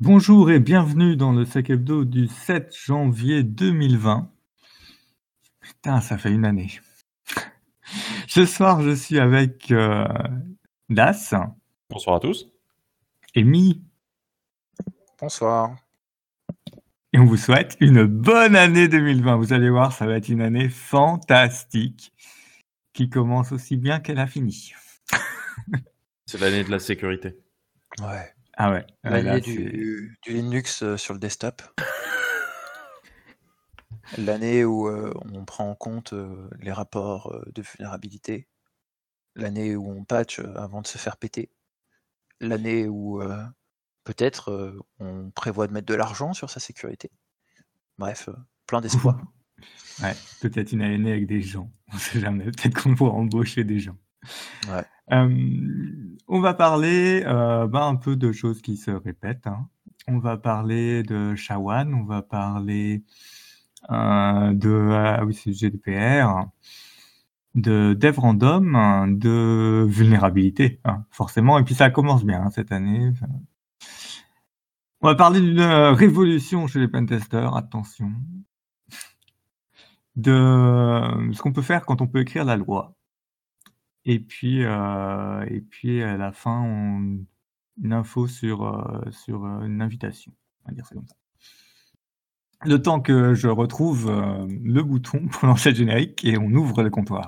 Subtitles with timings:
[0.00, 4.30] Bonjour et bienvenue dans le Sec Hebdo du 7 janvier 2020.
[5.60, 6.70] Putain, ça fait une année.
[8.28, 10.06] Ce soir, je suis avec euh,
[10.88, 11.34] Das.
[11.90, 12.48] Bonsoir à tous.
[13.34, 13.82] Et Mi.
[15.20, 15.74] Bonsoir.
[17.12, 19.34] Et on vous souhaite une bonne année 2020.
[19.34, 22.12] Vous allez voir, ça va être une année fantastique
[22.92, 24.74] qui commence aussi bien qu'elle a fini.
[26.26, 27.36] C'est l'année de la sécurité.
[27.98, 28.37] Ouais.
[28.60, 28.84] Ah ouais.
[29.04, 31.62] L'année du, du, Linux euh, sur le desktop.
[34.18, 38.48] L'année où euh, on prend en compte euh, les rapports de vulnérabilité.
[39.36, 41.52] L'année où on patch avant de se faire péter.
[42.40, 43.22] L'année où
[44.02, 47.12] peut-être on prévoit de mettre de l'argent sur sa sécurité.
[47.98, 48.28] Bref,
[48.66, 49.20] plein d'espoir.
[50.02, 51.70] ouais, peut-être une année avec des gens.
[51.92, 52.44] On sait jamais.
[52.44, 53.98] Peut-être qu'on pourra embaucher des gens.
[55.12, 59.46] Euh, on va parler euh, bah, un peu de choses qui se répètent.
[59.46, 59.68] Hein.
[60.06, 63.04] On va parler de Shawan, on va parler
[63.90, 66.46] euh, de ah GDPR,
[67.54, 71.58] de dev random, de vulnérabilité, hein, forcément.
[71.58, 73.12] Et puis ça commence bien hein, cette année.
[75.00, 78.12] On va parler d'une révolution chez les pentesters, attention.
[80.16, 82.97] De ce qu'on peut faire quand on peut écrire la loi.
[84.10, 89.82] Et puis, euh, et puis à la fin, une info sur, euh, sur euh, une
[89.82, 90.32] invitation.
[90.64, 91.14] On va dire ça comme ça.
[92.64, 94.10] Le temps que je retrouve
[94.48, 97.26] le bouton pour lancer le générique et on ouvre le comptoir.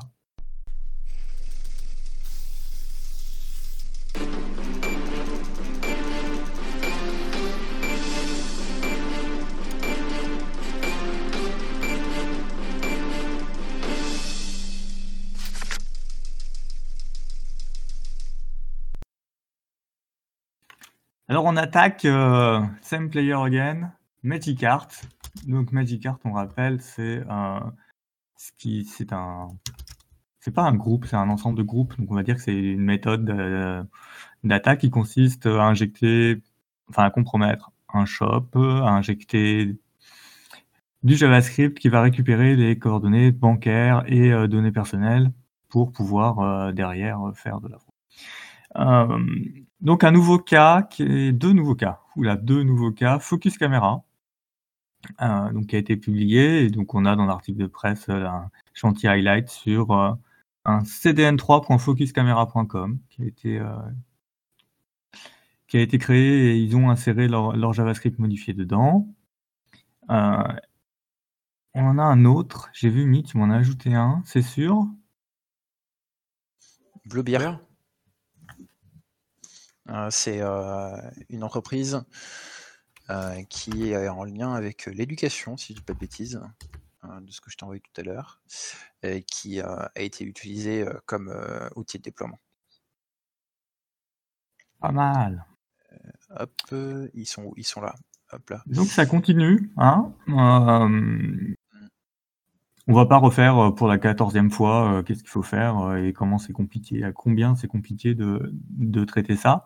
[21.31, 23.92] Alors on attaque euh, Same Player Again,
[24.25, 24.89] Magic Art.
[25.47, 27.72] Donc Magic Art, on rappelle, c'est un,
[28.37, 29.47] ce qui, un,
[30.41, 31.97] c'est pas un groupe, c'est un ensemble de groupes.
[32.00, 33.81] Donc on va dire que c'est une méthode euh,
[34.43, 36.43] d'attaque qui consiste à injecter,
[36.88, 39.78] enfin à compromettre un shop, à injecter
[41.04, 45.31] du JavaScript qui va récupérer les coordonnées bancaires et euh, données personnelles
[45.69, 49.69] pour pouvoir derrière faire de la fraude.
[49.82, 54.04] Donc un nouveau cas, qui deux nouveaux cas, là deux nouveaux cas, Focus Camera,
[55.22, 58.26] euh, donc qui a été publié, et donc on a dans l'article de presse euh,
[58.26, 60.12] un chantier highlight sur euh,
[60.64, 63.60] un cdn3.focuscamera.com qui a été
[65.68, 69.06] qui a créé et ils ont inséré leur, JavaScript modifié dedans.
[70.08, 70.56] on
[71.74, 74.86] en a un autre, j'ai vu Mitch, tu m'en as ajouté un, c'est sûr.
[77.47, 77.69] Euh,
[80.11, 80.97] c'est euh,
[81.28, 82.03] une entreprise
[83.09, 86.41] euh, qui est en lien avec l'éducation, si je ne dis pas de bêtises,
[87.03, 88.41] de ce que je t'ai envoyé tout à l'heure,
[89.03, 91.34] et qui a été utilisé comme
[91.77, 92.39] outil de déploiement.
[94.81, 95.47] Pas mal.
[96.31, 96.53] hop,
[97.15, 97.95] ils sont, ils sont là.
[98.33, 98.62] Hop là.
[98.67, 99.72] Donc ça continue.
[99.77, 100.15] Hein
[102.91, 105.97] on va pas refaire euh, pour la quatorzième fois euh, qu'est-ce qu'il faut faire euh,
[105.97, 109.65] et comment c'est compliqué, à combien c'est compliqué de, de, traiter ça.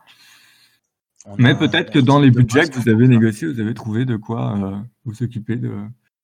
[1.39, 4.85] Mais peut-être que dans les budgets que vous avez négociés, vous avez trouvé de quoi
[5.07, 5.73] vous occuper de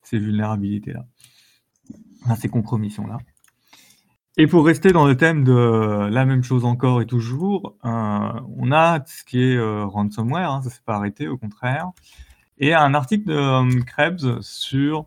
[0.03, 1.07] ces vulnérabilités-là,
[2.37, 3.17] ces compromissions-là.
[4.37, 9.03] Et pour rester dans le thème de la même chose encore et toujours, on a
[9.07, 11.89] ce qui est ransomware, hein, ça s'est pas arrêté, au contraire,
[12.59, 15.07] et un article de Krebs sur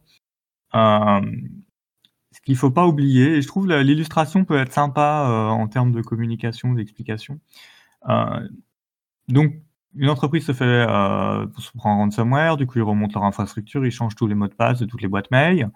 [2.46, 6.02] qu'il faut pas oublier, et je trouve l'illustration peut être sympa euh, en termes de
[6.02, 7.40] communication, d'explication.
[8.10, 8.48] Euh,
[9.30, 9.54] donc,
[9.96, 13.86] une entreprise se fait euh, se prend un ransomware, du coup ils remontent leur infrastructure,
[13.86, 15.70] ils changent tous les mots de passe de toutes les boîtes mail.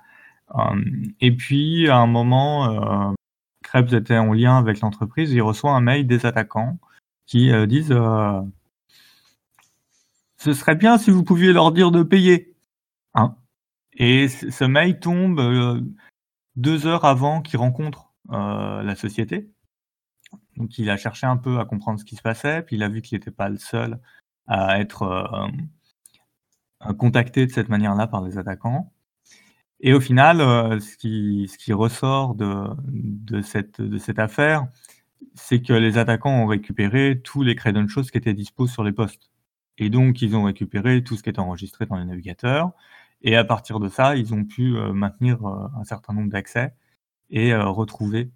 [0.55, 0.81] Euh,
[1.21, 3.15] et puis à un moment,
[3.63, 6.79] Krebs était en lien avec l'entreprise, il reçoit un mail des attaquants
[7.27, 7.93] qui disent
[10.37, 12.55] ce serait bien si vous pouviez leur dire de payer.
[13.13, 13.35] Hein?
[13.93, 15.39] Et ce mail tombe
[16.57, 19.49] deux heures avant qu'il rencontre euh, la société.
[20.57, 22.89] Donc il a cherché un peu à comprendre ce qui se passait, puis il a
[22.89, 23.99] vu qu'il n'était pas le seul
[24.47, 28.91] à être euh, contacté de cette manière-là par les attaquants.
[29.79, 34.67] Et au final, euh, ce, qui, ressort de, cette, affaire,
[35.35, 39.29] c'est que les attaquants ont récupéré tous les credentials qui étaient dispo sur les postes.
[39.77, 42.71] Et donc, ils ont récupéré tout ce qui était enregistré dans les navigateurs.
[43.21, 46.73] Et à partir de ça, ils ont pu euh, maintenir euh, un certain nombre d'accès
[47.29, 48.31] et euh, retrouver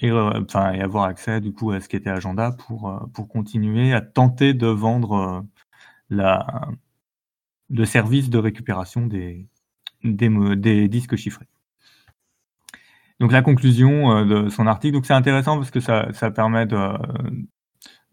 [0.00, 4.00] et, et avoir accès du coup à ce qui était agenda pour, pour continuer à
[4.00, 5.44] tenter de vendre
[6.10, 6.68] la,
[7.70, 9.46] le service de récupération des,
[10.04, 11.46] des, des disques chiffrés.
[13.20, 16.76] Donc la conclusion de son article, donc c'est intéressant parce que ça, ça permet de,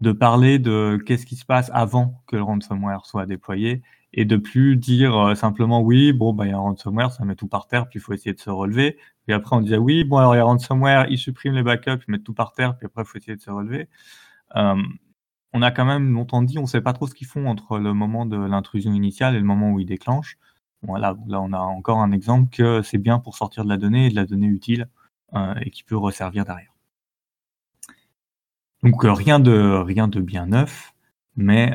[0.02, 3.82] de parler de qu'est-ce qui se passe avant que le ransomware soit déployé
[4.14, 7.36] et de plus dire simplement oui, bon, bah, il y a un ransomware, ça met
[7.36, 8.98] tout par terre, puis il faut essayer de se relever.
[9.28, 12.04] Et après, on disait oui, bon, alors il y a ransomware, il supprime les backups,
[12.08, 13.90] il met tout par terre, puis après, il faut essayer de se relever.
[14.56, 14.82] Euh,
[15.54, 17.80] on a quand même longtemps dit, on ne sait pas trop ce qu'ils font entre
[17.80, 20.38] le moment de l'intrusion initiale et le moment où ils déclenchent.
[20.82, 24.08] Voilà, là, on a encore un exemple que c'est bien pour sortir de la donnée
[24.08, 24.90] et de la donnée utile
[25.34, 26.75] euh, et qui peut resservir derrière.
[28.86, 30.94] Donc euh, rien de rien de bien neuf,
[31.36, 31.74] mais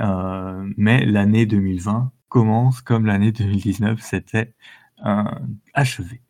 [0.77, 4.55] mais l'année 2020 commence comme l'année 2019 s'était
[5.75, 6.23] achevé.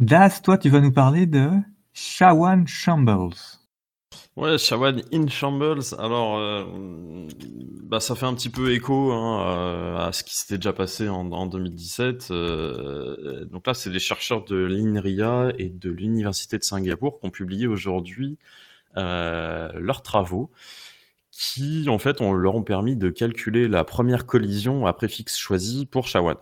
[0.00, 1.50] Das, toi, tu vas nous parler de
[1.92, 3.59] Shawan Shambles.
[4.36, 5.94] Ouais, Shawan in Shambles.
[5.98, 6.64] Alors, euh,
[7.82, 11.46] bah, ça fait un petit peu écho hein, à ce qui s'était déjà passé en,
[11.46, 12.28] 2017.
[12.30, 17.30] Euh, donc là, c'est les chercheurs de l'INRIA et de l'Université de Singapour qui ont
[17.30, 18.38] publié aujourd'hui
[18.96, 20.50] euh, leurs travaux
[21.32, 26.06] qui, en fait, leur ont permis de calculer la première collision à préfixe choisi pour
[26.06, 26.36] Shawan.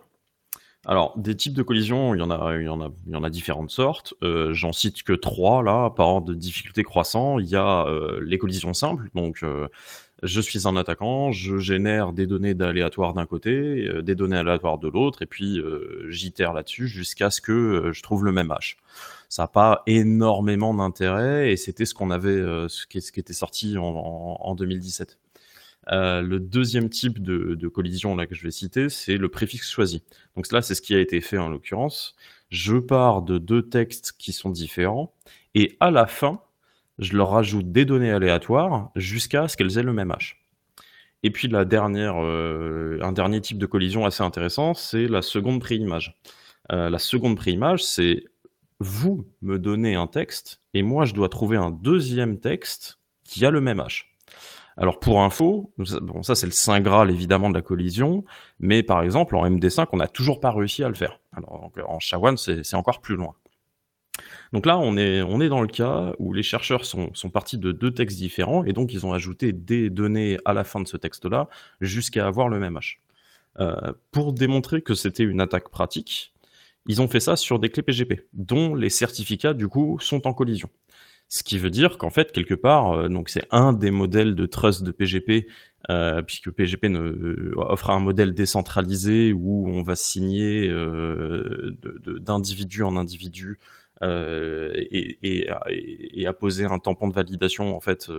[0.89, 4.15] Alors, des types de collisions, il y en a, il différentes sortes.
[4.23, 7.37] Euh, j'en cite que trois là, par ordre de difficulté croissant.
[7.37, 9.67] Il y a euh, les collisions simples, donc euh,
[10.23, 14.87] je suis un attaquant, je génère des données aléatoires d'un côté, des données aléatoires de
[14.87, 15.61] l'autre, et puis
[16.09, 18.75] j'itère là-dessus jusqu'à ce que je trouve le même hash.
[19.29, 24.55] Ça n'a pas énormément d'intérêt, et c'était ce qu'on avait, ce qui, était sorti en
[24.55, 25.19] 2017.
[25.91, 30.03] Euh, le deuxième type de, collision là que je vais citer, c'est le préfixe choisi.
[30.35, 32.15] Donc là, c'est ce qui a été fait en l'occurrence.
[32.49, 35.13] Je pars de deux textes qui sont différents
[35.55, 36.41] et à la fin,
[36.99, 40.35] je leur rajoute des données aléatoires jusqu'à ce qu'elles aient le même H.
[41.23, 45.59] Et puis la dernière, euh, un dernier type de collision assez intéressant, c'est la seconde
[45.59, 46.19] préimage.
[46.71, 48.23] Euh, la seconde préimage, c'est
[48.79, 53.51] vous me donnez un texte et moi je dois trouver un deuxième texte qui a
[53.51, 54.08] le même H.
[54.79, 58.23] Alors pour info, bon ça c'est le saint graal évidemment de la collision,
[58.59, 61.19] mais par exemple en MD5 on n'a toujours pas réussi à le faire.
[61.33, 63.35] Alors en SHA-1 c'est encore plus loin.
[64.53, 67.93] Donc là on est, dans le cas où les chercheurs sont, sont partis de deux
[67.93, 71.49] textes différents et donc ils ont ajouté des données à la fin de ce texte-là
[71.81, 72.99] jusqu'à avoir le même H.
[73.59, 76.33] Euh, pour démontrer que c'était une attaque pratique,
[76.87, 80.33] ils ont fait ça sur des clés PGP, dont les certificats du coup sont en
[80.33, 80.69] collision.
[81.31, 84.47] Ce qui veut dire qu'en fait, quelque part, euh, donc c'est un des modèles de
[84.47, 85.47] trust de PGP,
[85.91, 90.67] euh, puisque PGP ne, euh, offre un modèle décentralisé où on va signer
[92.19, 93.59] d'individu en individu
[94.01, 98.09] et, et, apposer un tampon de validation en fait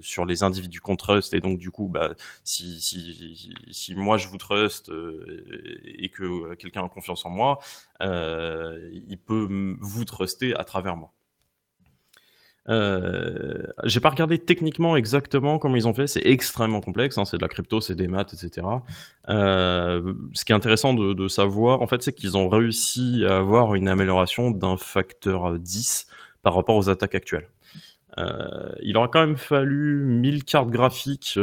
[0.00, 1.34] sur les individus qu'on trust.
[1.34, 2.14] Et donc du coup bah
[2.44, 4.90] si, si, si moi je vous trust
[5.84, 7.58] et que quelqu'un a confiance en moi
[8.00, 11.15] il peut vous truster à travers moi
[12.68, 16.06] euh, j'ai pas regardé techniquement exactement comment ils ont fait.
[16.06, 17.18] C'est extrêmement complexe.
[17.18, 18.66] Hein, c'est de la crypto, c'est des maths, etc.
[19.28, 23.74] Euh, ce qui est intéressant de, savoir, en fait, c'est qu'ils ont réussi à avoir
[23.74, 26.06] une amélioration d'un facteur 10
[26.42, 27.48] par rapport aux attaques actuelles.
[28.18, 31.38] Euh, il aura quand même fallu 1000 cartes graphiques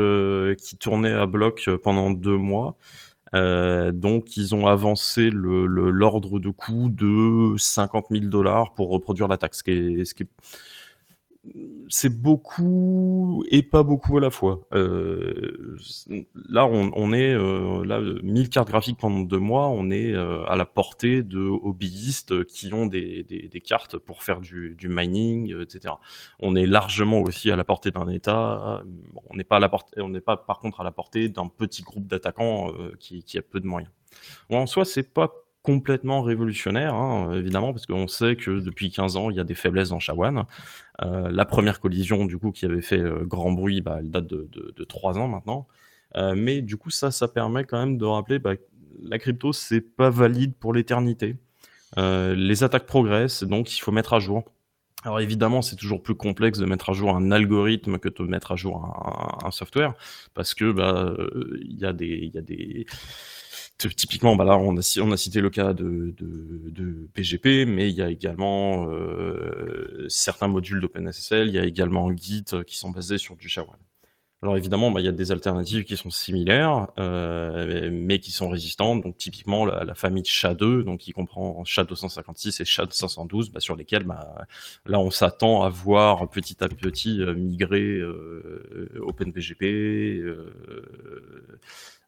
[0.57, 2.75] qui tournaient à bloc pendant deux mois.
[3.33, 9.55] Donc, ils ont avancé l'ordre le, de coût de 50 000 dollars pour reproduire l'attaque,
[9.55, 10.27] ce qui est
[11.89, 14.61] c'est beaucoup et pas beaucoup à la fois.
[14.73, 15.77] Euh,
[16.49, 20.55] là, on, est euh, là 1000 cartes graphiques pendant deux mois, on est euh, à
[20.55, 25.95] la portée de hobbyistes qui ont des, des, cartes pour faire du, du, mining, etc.
[26.39, 28.83] On est largement aussi à la portée d'un État.
[29.29, 31.47] On n'est pas à la portée, on n'est pas par contre à la portée d'un
[31.47, 33.91] petit groupe d'attaquants qui, a peu de moyens.
[34.49, 39.29] En soi, c'est pas complètement révolutionnaire, hein, évidemment, parce qu'on sait que depuis 15 ans,
[39.29, 40.45] il y a des faiblesses dans Shawan.
[41.01, 44.27] Euh, la première collision, du coup, qui avait fait euh, grand bruit, bah, elle date
[44.27, 45.67] de, de, 3 ans maintenant.
[46.17, 48.55] Euh, mais du coup, ça, ça permet quand même de rappeler bah,
[49.01, 51.37] la crypto, c'est pas valide pour l'éternité.
[51.97, 54.43] les attaques progressent, donc il faut mettre à jour.
[55.05, 58.51] Alors évidemment, c'est toujours plus complexe de mettre à jour un algorithme que de mettre
[58.53, 58.85] à jour
[59.43, 59.93] un, software,
[60.33, 61.13] parce que bah,
[61.61, 62.85] y a des, il y a des
[63.77, 66.13] typiquement, bah là, on a, on a cité le cas de,
[67.13, 72.45] PGP, mais il y a également euh, certains modules d'OpenSSL, il y a également Git
[72.65, 73.75] qui sont basés sur du SHA-1.
[74.43, 78.49] Alors évidemment, bah, il y a des alternatives qui sont similaires, euh, mais qui sont
[78.49, 79.01] résistantes.
[79.01, 84.45] Donc typiquement la, famille SHA-2, donc qui comprend SHA-256 et SHA-512, bah, sur lesquels bah,
[84.85, 90.51] là on s'attend à voir petit à petit euh, migrer euh, OpenPGP, euh,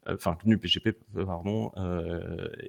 [0.06, 0.92] enfin GNU PGP,
[1.26, 1.72] pardon,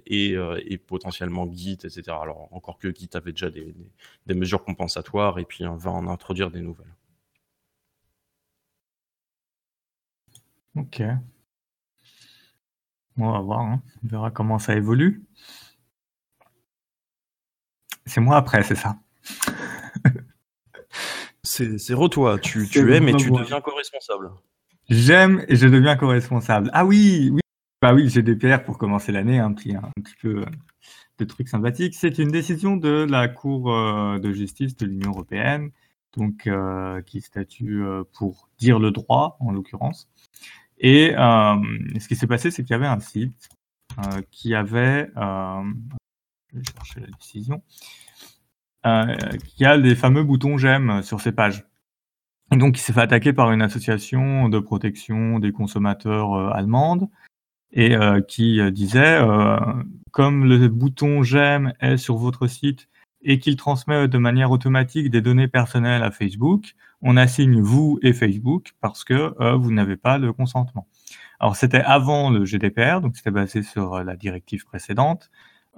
[0.06, 2.02] et, et, potentiellement Git, etc.
[2.22, 3.74] Alors encore que Git avait déjà des,
[4.26, 6.94] des mesures compensatoires et puis on va en introduire des nouvelles.
[10.76, 11.02] Ok.
[13.16, 13.82] on va voir, hein.
[14.04, 15.24] on verra comment ça évolue.
[18.04, 18.98] C'est moi après, c'est ça.
[21.42, 24.30] c'est re-toi, tu, tu aimes et tu deviens co-responsable.
[24.88, 26.70] J'aime et je deviens co-responsable.
[26.72, 27.40] Ah oui, oui,
[27.82, 30.46] bah oui, GDPR pour commencer l'année, un petit, un petit peu euh,
[31.18, 31.94] de trucs sympathiques.
[31.94, 35.70] C'est une décision de la Cour euh, de justice de l'Union européenne,
[36.16, 40.08] donc euh, qui statue pour dire le droit en l'occurrence,
[40.78, 41.56] et euh,
[41.98, 43.48] ce qui s'est passé, c'est qu'il y avait un site
[43.98, 45.62] euh, qui avait, euh,
[46.52, 47.62] je vais chercher la décision,
[49.44, 51.64] qui a des fameux boutons j'aime sur ses pages.
[52.52, 57.08] Et donc, il s'est fait attaquer par une association de protection des consommateurs allemande
[57.72, 57.96] et
[58.28, 59.20] qui disait,
[60.12, 62.88] comme le bouton j'aime est sur votre site
[63.26, 68.12] et qu'il transmet de manière automatique des données personnelles à Facebook, on assigne vous et
[68.12, 70.86] Facebook parce que euh, vous n'avez pas le consentement.
[71.40, 75.30] Alors c'était avant le GDPR, donc c'était basé sur euh, la directive précédente.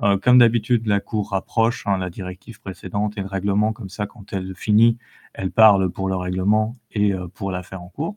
[0.02, 4.06] Euh, comme d'habitude, la Cour rapproche hein, la directive précédente et le règlement, comme ça,
[4.06, 4.98] quand elle finit,
[5.32, 8.16] elle parle pour le règlement et pour l'affaire en cours.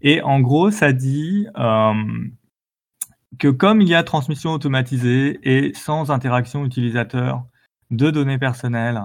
[0.00, 1.46] Et en gros, ça dit
[3.38, 7.44] que comme il y a transmission automatisée et sans interaction utilisateur
[7.90, 9.02] de données personnelles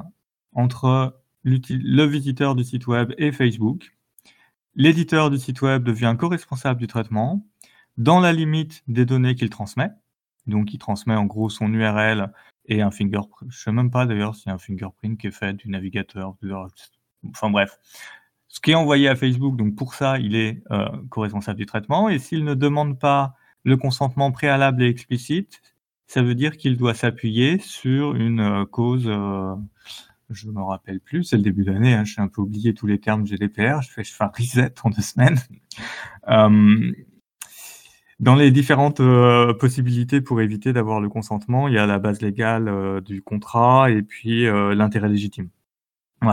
[0.53, 3.95] entre le visiteur du site web et Facebook.
[4.75, 7.45] L'éditeur du site web devient co-responsable du traitement
[7.97, 9.89] dans la limite des données qu'il transmet.
[10.47, 12.31] Donc, il transmet en gros son URL
[12.65, 13.51] et un fingerprint.
[13.51, 15.69] Je ne sais même pas d'ailleurs s'il y a un fingerprint qui est fait du
[15.69, 16.35] navigateur.
[17.29, 17.77] Enfin bref.
[18.47, 22.09] Ce qui est envoyé à Facebook, donc pour ça, il est euh, co-responsable du traitement.
[22.09, 25.61] Et s'il ne demande pas le consentement préalable et explicite,
[26.13, 29.55] ça veut dire qu'il doit s'appuyer sur une euh, cause euh,
[30.29, 32.99] je me rappelle plus, c'est le début d'année, hein, j'ai un peu oublié tous les
[32.99, 35.39] termes GDPR, je fais, je un reset en deux semaines.
[36.29, 36.91] Euh,
[38.21, 39.01] dans les différentes
[39.59, 44.03] possibilités pour éviter d'avoir le consentement, il y a la base légale du contrat et
[44.03, 45.49] puis l'intérêt légitime.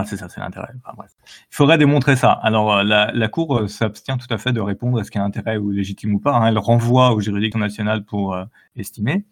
[0.05, 0.69] C'est ça, c'est l'intérêt.
[0.73, 1.05] Il
[1.49, 2.31] faudrait démontrer ça.
[2.31, 5.57] Alors, la, Cour s'abstient tout à fait de répondre à ce qu'il y a intérêt
[5.57, 6.37] ou légitime ou pas.
[6.37, 6.47] Hein.
[6.47, 8.37] Elle renvoie aux juridictions nationales pour
[8.77, 9.25] estimer.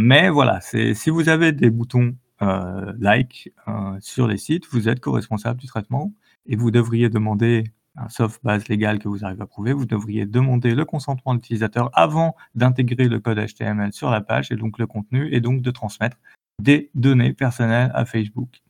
[0.00, 5.00] Mais voilà, si vous avez des boutons euh, like euh, sur les sites, vous êtes
[5.00, 6.12] co-responsable du traitement
[6.44, 7.64] et vous devriez demander,
[8.08, 11.90] sauf base légale que vous arrivez à prouver, vous devriez demander le consentement de l'utilisateur
[11.94, 15.70] avant d'intégrer le code HTML sur la page et donc le contenu et donc de
[15.70, 16.18] transmettre
[16.60, 18.60] des données personnelles à Facebook.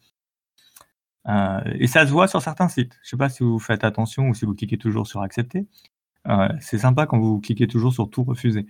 [1.28, 2.94] Euh, et ça se voit sur certains sites.
[3.02, 5.66] Je ne sais pas si vous faites attention ou si vous cliquez toujours sur accepter.
[6.60, 8.66] c'est sympa quand vous cliquez toujours sur tout refuser.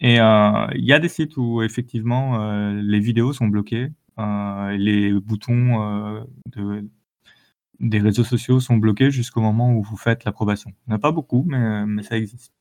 [0.00, 5.82] Et il y a des sites où effectivement les vidéos sont bloquées euh, les boutons
[5.82, 6.24] euh,
[6.54, 6.88] de,
[7.80, 10.72] des réseaux sociaux sont bloqués jusqu'au moment où vous faites l'approbation.
[10.86, 12.52] Il n'y en a pas beaucoup, mais, ça existe.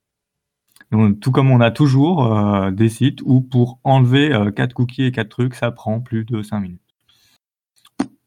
[0.91, 5.05] Donc, tout comme on a toujours euh, des sites où pour enlever euh, 4 cookies
[5.05, 6.81] et 4 trucs, ça prend plus de 5 minutes.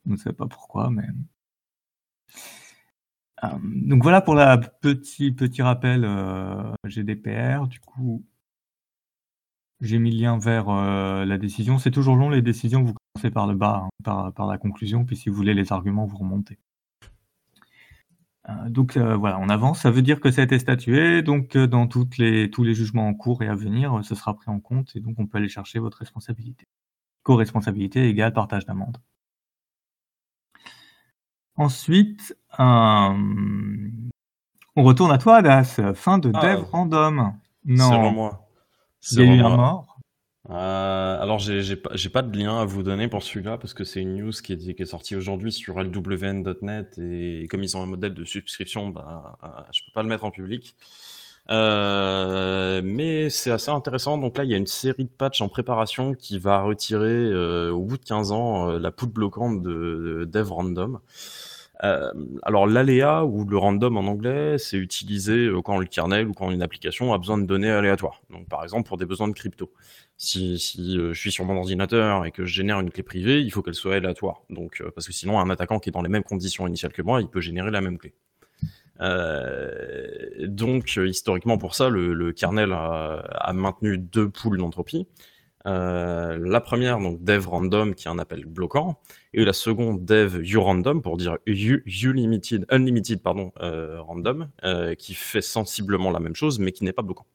[0.07, 1.05] Je ne sais pas pourquoi, mais...
[3.45, 6.09] Euh, donc voilà pour la petit, petit rappel
[6.85, 7.69] GDPR.
[7.69, 8.25] Du coup,
[9.81, 11.79] j'ai mis le lien vers la décision.
[11.79, 12.95] C'est toujours long les décisions, vous
[13.29, 16.59] par le bas, hein, par, la conclusion, puis si vous voulez les arguments, vous remontez.
[18.49, 19.81] Euh, donc euh, voilà, on avance.
[19.81, 21.23] Ça veut dire que ça a été statué.
[21.23, 24.35] Donc euh, dans toutes les, tous les jugements en cours et à venir, ce sera
[24.35, 26.67] pris en compte et donc on peut aller chercher votre responsabilité.
[27.25, 28.99] Co-responsabilité égale partage d'amende.
[31.57, 33.17] Ensuite, on
[34.77, 35.81] retourne à toi, Das.
[35.95, 36.41] Fin de ah.
[36.41, 37.35] Dev Random.
[37.65, 38.13] Non.
[38.13, 38.48] moi.
[39.13, 39.99] Il y a eu un mort.
[40.51, 44.01] Euh, alors, j'ai pas, pas de lien à vous donner pour celui-là parce que c'est
[44.01, 47.87] une news qui est, qui est sortie aujourd'hui sur lwn.net et comme ils ont un
[47.87, 50.75] modèle de subscription, bah, euh, je peux pas le mettre en public.
[51.51, 54.19] Euh, mais c'est assez intéressant.
[54.19, 57.71] Donc là, il y a une série de patchs en préparation qui va retirer euh,
[57.71, 59.71] au bout de 15 ans la poudre bloquante de,
[60.21, 61.01] de Dev Random.
[61.85, 66.33] Euh, alors l'aléa ou le random en anglais, c'est utilisé euh, quand le kernel ou
[66.33, 68.21] quand une application a besoin de données aléatoires.
[68.51, 69.73] Par exemple pour des besoins de crypto.
[70.17, 73.41] Si, si euh, je suis sur mon ordinateur et que je génère une clé privée,
[73.41, 74.43] il faut qu'elle soit aléatoire.
[74.51, 77.21] Donc parce que sinon un attaquant qui est dans les mêmes conditions initiales que moi,
[77.21, 78.13] il peut générer la même clé.
[80.47, 85.07] donc, historiquement, pour ça, le, kernel a, a, maintenu deux poules d'entropie.
[85.67, 89.01] Euh, la première, donc dev random, qui est un appel bloquant,
[89.35, 95.43] et la seconde, dev urandom, pour dire unlimited, unlimited pardon, euh, random, euh, qui fait
[95.43, 97.27] sensiblement la même chose, mais qui n'est pas bloquant.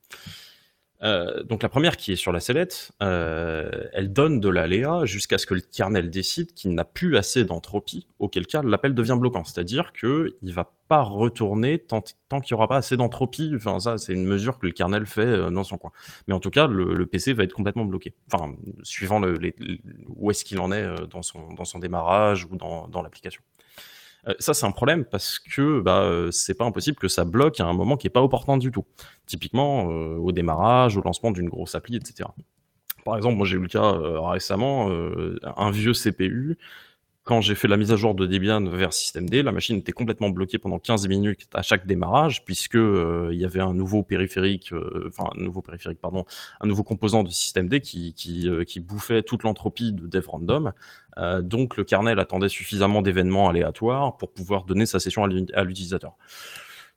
[1.04, 5.38] Euh, donc la première qui est sur la sellette, euh, elle donne de l'aléa jusqu'à
[5.38, 9.44] ce que le kernel décide qu'il n'a plus assez d'entropie, auquel cas l'appel devient bloquant.
[9.44, 13.52] C'est-à-dire qu'il ne va pas retourner tant, qu'il n'y aura pas assez d'entropie.
[13.56, 15.92] Enfin ça, c'est une mesure que le kernel fait euh, dans son coin.
[16.28, 18.14] Mais en tout cas, le, PC va être complètement bloqué.
[18.32, 19.22] Enfin, suivant
[20.16, 23.42] où est-ce qu'il en est dans son, dans son démarrage ou dans, dans l'application.
[24.28, 27.60] Euh, ça, c'est un problème parce que bah, euh, c'est pas impossible que ça bloque
[27.60, 28.86] à un moment qui est pas opportun du tout.
[29.26, 32.30] Typiquement euh, au démarrage, au lancement d'une grosse appli, etc.
[33.06, 33.98] Par exemple, moi j'ai eu le cas
[34.30, 34.90] récemment,
[35.58, 36.58] un vieux CPU
[37.24, 40.30] quand j'ai fait la mise à jour de Debian vers systemd, la machine était complètement
[40.30, 44.74] bloquée pendant 15 minutes à chaque démarrage, puisque euh, il y avait un nouveau périphérique,
[44.74, 46.26] euh, enfin un nouveau périphérique, pardon,
[46.60, 50.74] un nouveau composant de systemd qui qui, euh, qui bouffait toute l'entropie de dev random.
[51.42, 56.18] donc le kernel attendait suffisamment d'événements aléatoires pour pouvoir donner sa session à l'utilisateur.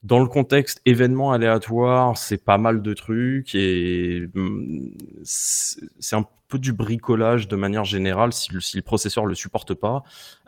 [0.03, 4.91] Dans le contexte événement aléatoire, c'est pas mal de trucs et mm,
[5.25, 9.75] c'est un peu du bricolage de manière générale si le, si le processeur le supporte
[9.75, 10.03] pas,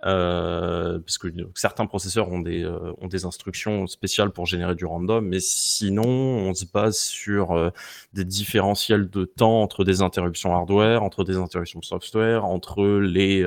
[0.04, 4.84] euh, parce que certains processeurs ont des, euh, ont des instructions spéciales pour générer du
[4.84, 7.70] random, mais sinon on se base sur euh,
[8.12, 13.46] des différentiels de temps entre des interruptions hardware, entre des interruptions software, entre les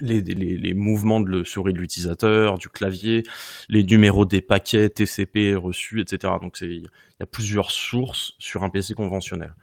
[0.00, 3.22] les, les, mouvements de le souris de l'utilisateur, du clavier,
[3.68, 6.34] les numéros des paquets TCP reçus, etc.
[6.40, 9.54] Donc il y a plusieurs sources sur un PC conventionnel.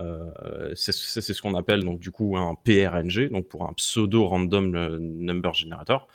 [0.00, 4.98] Euh, c'est ce qu'on appelle donc du coup un PRNG, donc pour un pseudo random
[4.98, 6.08] number generator.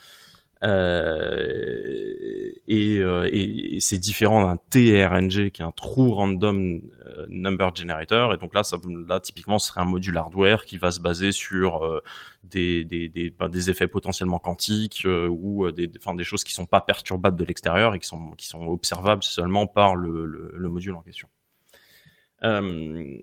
[0.62, 6.82] Euh, et, euh, et, c'est différent d'un TRNG qui est un True Random
[7.28, 8.34] Number Generator.
[8.34, 8.76] Et donc là, ça,
[9.08, 12.02] là, typiquement, ce serait un module hardware qui va se baser sur
[12.44, 15.90] ben, des, effets potentiellement quantiques ou des,
[16.24, 20.94] choses qui sont pas perturbables de l'extérieur et qui sont, observables seulement par le module
[20.94, 21.28] en question.
[22.42, 23.18] Euh,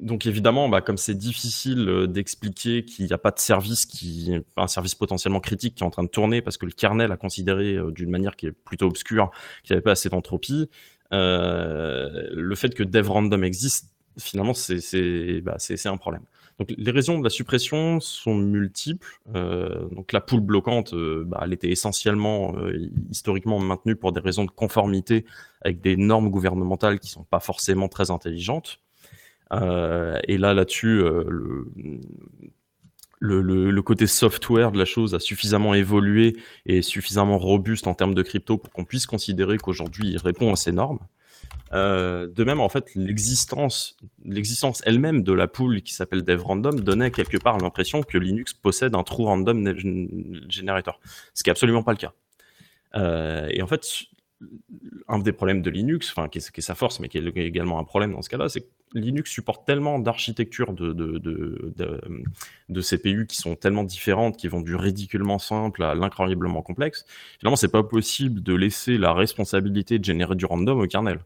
[0.00, 4.32] donc évidemment, bah, comme c'est difficile euh, d'expliquer qu'il n'y a pas de service qui,
[4.56, 7.16] un service potentiellement critique qui est en train de tourner parce que le kernel a
[7.16, 9.30] considéré euh, d'une manière qui est plutôt obscure
[9.62, 10.70] qu'il n'y avait pas assez d'entropie,
[11.10, 16.22] le fait que dev random existe, finalement, c'est bah, un problème.
[16.76, 19.18] Les raisons de la suppression sont multiples.
[19.34, 24.44] Euh, la poule bloquante, euh, bah, elle était essentiellement euh, historiquement maintenue pour des raisons
[24.44, 25.24] de conformité
[25.62, 28.80] avec des normes gouvernementales qui sont pas forcément très intelligentes.
[29.52, 31.70] Et là, là-dessus, le,
[33.20, 38.14] le, le, côté software de la chose a suffisamment évolué et suffisamment robuste en termes
[38.14, 41.00] de crypto pour qu'on puisse considérer qu'aujourd'hui il répond à ces normes.
[41.74, 43.96] Euh, de même, en fait, l'existence,
[44.84, 49.02] elle-même de la pool qui s'appelle DevRandom donnait quelque part l'impression que Linux possède un
[49.02, 49.74] true random
[50.48, 51.00] generator,
[51.34, 52.12] ce qui est absolument pas le cas.
[52.94, 53.86] Euh, et en fait,
[55.08, 57.84] un des problèmes de Linux, enfin qui est, sa force, mais qui est également un
[57.84, 61.20] problème dans ce cas-là, c'est que Linux supporte tellement d'architectures de
[62.82, 67.06] CPU qui sont tellement différentes, qui vont du ridiculement simple à l'incroyablement complexe.
[67.38, 71.20] Finalement, c'est pas possible de laisser la responsabilité de générer du random au kernel.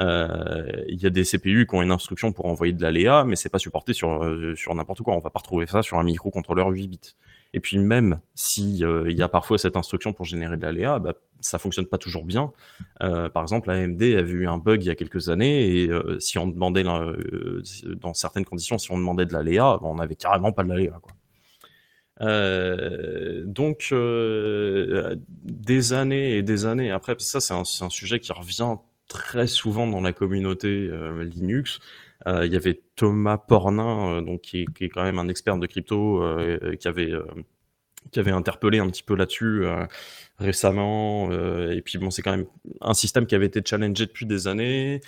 [0.00, 3.36] Euh, il y a des CPU qui ont une instruction pour envoyer de l'aléa, mais
[3.36, 5.14] c'est pas supporté sur, euh, sur n'importe quoi.
[5.14, 7.14] On va pas retrouver ça sur un microcontrôleur 8 bits.
[7.52, 10.98] Et puis même si euh, il y a parfois cette instruction pour générer de l'aléa,
[10.98, 12.52] bah, ça fonctionne pas toujours bien.
[12.98, 16.48] Par exemple, AMD avait eu un bug il y a quelques années et si on
[16.48, 20.70] demandait dans certaines conditions, si on demandait de l'aléa, bah, on avait carrément pas de
[20.70, 21.00] l'aléa.
[23.44, 23.94] donc
[25.44, 28.76] des années et des années après, ça c'est un, sujet qui revient
[29.08, 31.80] très souvent dans la communauté euh, Linux.
[32.26, 35.66] Euh, il y avait Thomas Pornin, euh, donc qui est, quand même un expert de
[35.66, 36.22] crypto,
[36.78, 37.12] qui avait
[38.12, 39.64] qui avait interpellé un petit peu là-dessus
[40.38, 41.32] récemment.
[41.32, 42.46] et puis bon, c'est quand même
[42.80, 45.00] un système qui avait été challengé depuis des années.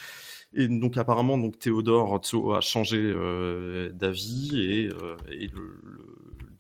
[0.55, 2.21] Et donc apparemment, donc Théodore
[2.57, 3.13] a changé
[3.93, 5.79] d'avis et, le,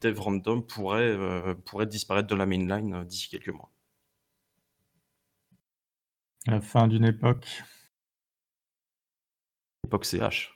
[0.02, 1.16] dev random pourrait,
[1.64, 3.70] pourrait disparaître de la mainline d'ici quelques mois.
[6.46, 7.64] La fin d'une époque.
[9.84, 10.52] Époque CH.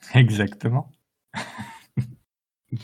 [0.14, 0.92] Exactement.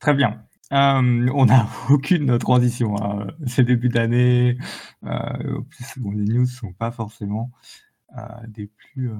[0.00, 0.44] Très bien.
[0.72, 2.96] Euh, on n'a aucune transition.
[3.00, 3.28] Hein.
[3.46, 4.58] C'est début d'année.
[5.04, 5.62] Euh,
[5.96, 7.52] les news sont pas forcément
[8.18, 9.10] euh, des plus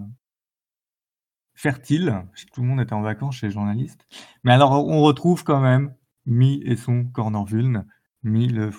[1.55, 2.25] fertiles.
[2.53, 4.07] Tout le monde était en vacances chez les journalistes.
[4.43, 5.95] Mais alors, on retrouve quand même
[6.27, 7.47] Mi et son corner
[8.27, 8.71] mis le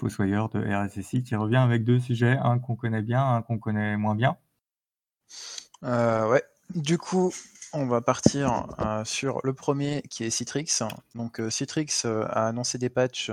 [0.50, 4.16] de RSSI qui revient avec deux sujets, un qu'on connaît bien, un qu'on connaît moins
[4.16, 4.38] bien.
[5.84, 6.44] Euh, ouais.
[6.76, 7.32] Du coup,
[7.74, 10.84] on va partir euh, sur le premier qui est Citrix.
[11.16, 13.32] Donc euh, Citrix euh, a annoncé des patchs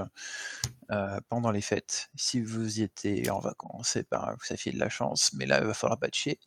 [1.28, 2.10] pendant les fêtes.
[2.14, 5.66] Si vous y étiez en vacances, par vous aviez de la chance, mais là il
[5.66, 6.38] va falloir patcher.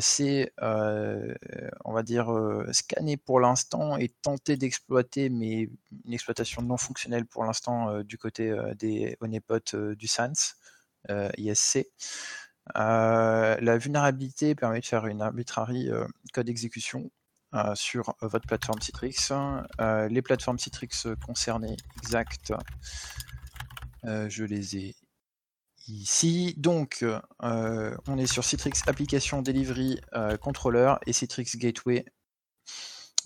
[0.00, 2.30] c'est, on va dire,
[2.72, 5.70] scanner pour l'instant et tenter d'exploiter, mais
[6.04, 10.54] une exploitation non fonctionnelle pour l'instant du côté des honeypots du SANS,
[11.36, 11.88] ISC.
[12.76, 17.10] Euh, la vulnérabilité permet de faire une arbitrary euh, code exécution
[17.54, 19.30] euh, sur votre plateforme Citrix.
[20.08, 22.52] les plateformes Citrix concernées exactes,
[24.04, 24.96] je les ai
[25.88, 26.54] ici.
[26.56, 27.04] Donc,
[27.40, 30.00] on est sur Citrix Application Delivery
[30.40, 32.06] Controller et Citrix Gateway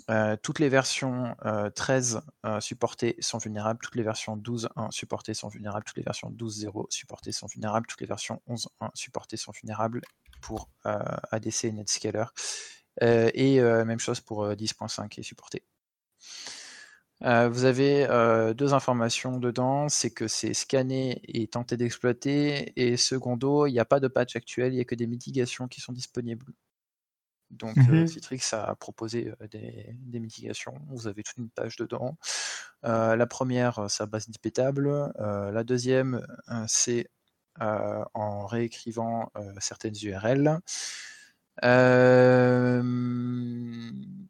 [0.08, 1.34] euh, toutes les versions
[1.74, 6.04] 13 euh, euh, supportées sont vulnérables, toutes les versions 12.1 supportées sont vulnérables, toutes les
[6.04, 10.02] versions 12.0 supportées sont vulnérables, toutes les versions 11.1 supportées sont vulnérables
[10.40, 12.26] pour ADC et Netscaler.
[13.00, 15.64] et même chose pour 10.5 qui est supporté.
[17.20, 18.06] vous avez
[18.54, 23.84] deux informations dedans, c'est que c'est scanné et tenté d'exploiter, et secondo, il n'y a
[23.84, 26.46] pas de patch actuel, il n'y a que des mitigations qui sont disponibles.
[27.50, 32.16] Donc mmh Citrix a proposé des, mitigations, vous avez toute une page dedans.
[32.82, 35.12] la première, sa base dipétable.
[35.18, 36.26] la deuxième,
[36.66, 37.08] c'est
[37.60, 40.60] en réécrivant certaines URL.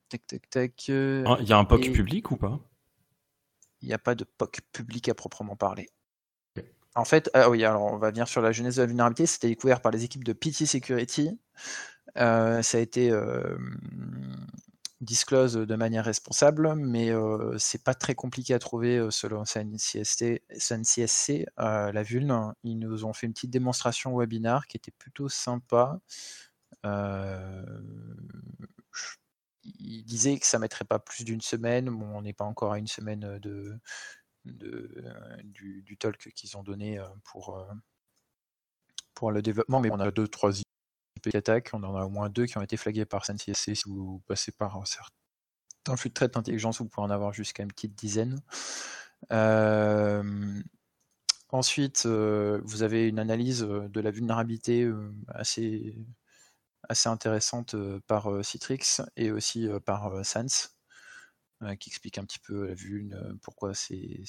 [0.09, 0.90] tac, tac, tac.
[0.90, 2.61] Ah, il y a un POC public ou pas?
[3.83, 5.88] Il n'y a pas de POC public à proprement parler.
[6.94, 9.26] En fait, ah oui, alors on va venir sur la genèse de la vulnérabilité.
[9.26, 11.38] C'était découvert par les équipes de PT Security
[12.16, 13.12] euh, ça a été
[15.01, 17.11] disclose de manière responsable, mais
[17.59, 20.42] c'est pas très compliqué à trouver selon CNCSC,
[21.59, 22.55] la vulne.
[22.64, 26.01] Ils nous ont fait une petite démonstration webinar qui était plutôt sympa.
[29.64, 31.88] ils disaient que ça mettrait pas plus d'une semaine.
[31.90, 33.79] On n'est pas encore à une semaine de,
[34.45, 37.66] du, du, talk qu'ils ont donné pour,
[39.14, 40.53] pour le développement, mais on a deux, trois
[41.73, 43.75] On en a au moins deux qui ont été flagués par SNCSC.
[43.75, 47.62] Si vous passez par un certain flux de traite d'intelligence, vous pouvez en avoir jusqu'à
[47.62, 48.41] une petite dizaine.
[49.33, 50.23] Euh,
[51.51, 54.91] ensuite, euh, vous avez une analyse euh, de la vulnérabilité
[55.29, 55.97] assez,
[56.89, 60.76] assez intéressante par Citrix et aussi par Sans.
[61.62, 64.21] Euh, qui explique un petit peu la vulne, euh, pourquoi c'est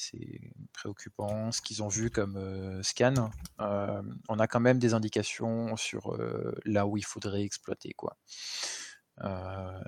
[0.71, 3.31] préoccupant, ce qu'ils ont vu comme euh, scan.
[3.59, 6.17] on a quand même des indications sur
[6.63, 7.93] là où il faudrait exploiter.
[7.93, 8.17] Quoi.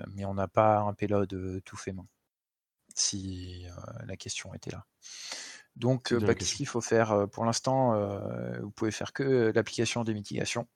[0.08, 2.06] mais on n'a pas un payload tout fait main,
[2.94, 3.66] si
[4.04, 4.84] la question était là.
[5.76, 7.94] Donc, bah, qu'est-ce qu'il faut faire Pour l'instant,
[8.60, 10.68] vous pouvez faire que l'application des mitigations.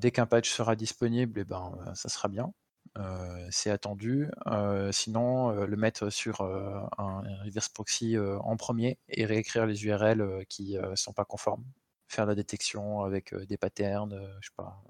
[0.00, 2.52] dès qu'un patch sera disponible, eh ben, ça sera bien.
[2.96, 4.28] Euh, c'est attendu.
[4.46, 10.44] Euh, sinon, euh, le mettre sur un, reverse proxy en premier et réécrire les URL
[10.48, 11.64] qui ne sont pas conformes.
[12.08, 14.82] Faire la détection avec des patterns, je sais pas.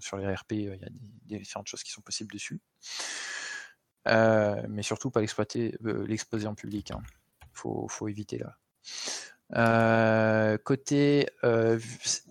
[0.00, 0.90] sur les RP, il
[1.28, 2.60] y a différentes choses qui sont possibles dessus.
[4.06, 6.90] mais surtout pas l'exploiter, l'exposer en public.
[6.90, 7.02] Il hein.
[7.52, 8.56] faut, faut, éviter là.
[9.56, 11.78] Euh, côté euh,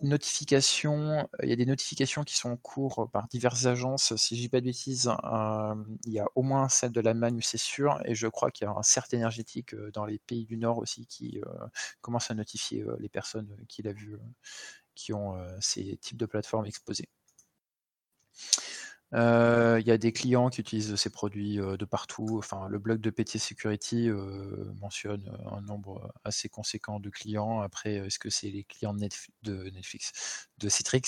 [0.01, 4.15] notification, il y a des notifications qui sont en cours par diverses agences.
[4.15, 7.39] Si je dis pas de bêtises, euh, il y a au moins celle de l'Allemagne,
[7.41, 10.57] c'est sûr, et je crois qu'il y a un certain énergétique dans les pays du
[10.57, 11.41] Nord aussi qui
[12.01, 14.17] commence à notifier les personnes qu'il a vues
[14.95, 17.09] qui ont ces types de plateformes exposées.
[19.15, 22.37] Euh, il y a des clients qui utilisent ces produits euh, de partout.
[22.37, 27.61] Enfin, le blog de PT Security euh, mentionne un nombre assez conséquent de clients.
[27.61, 31.01] Après, est-ce que c'est les clients de, Netflix, de Citrix,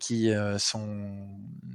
[0.00, 1.28] qui sont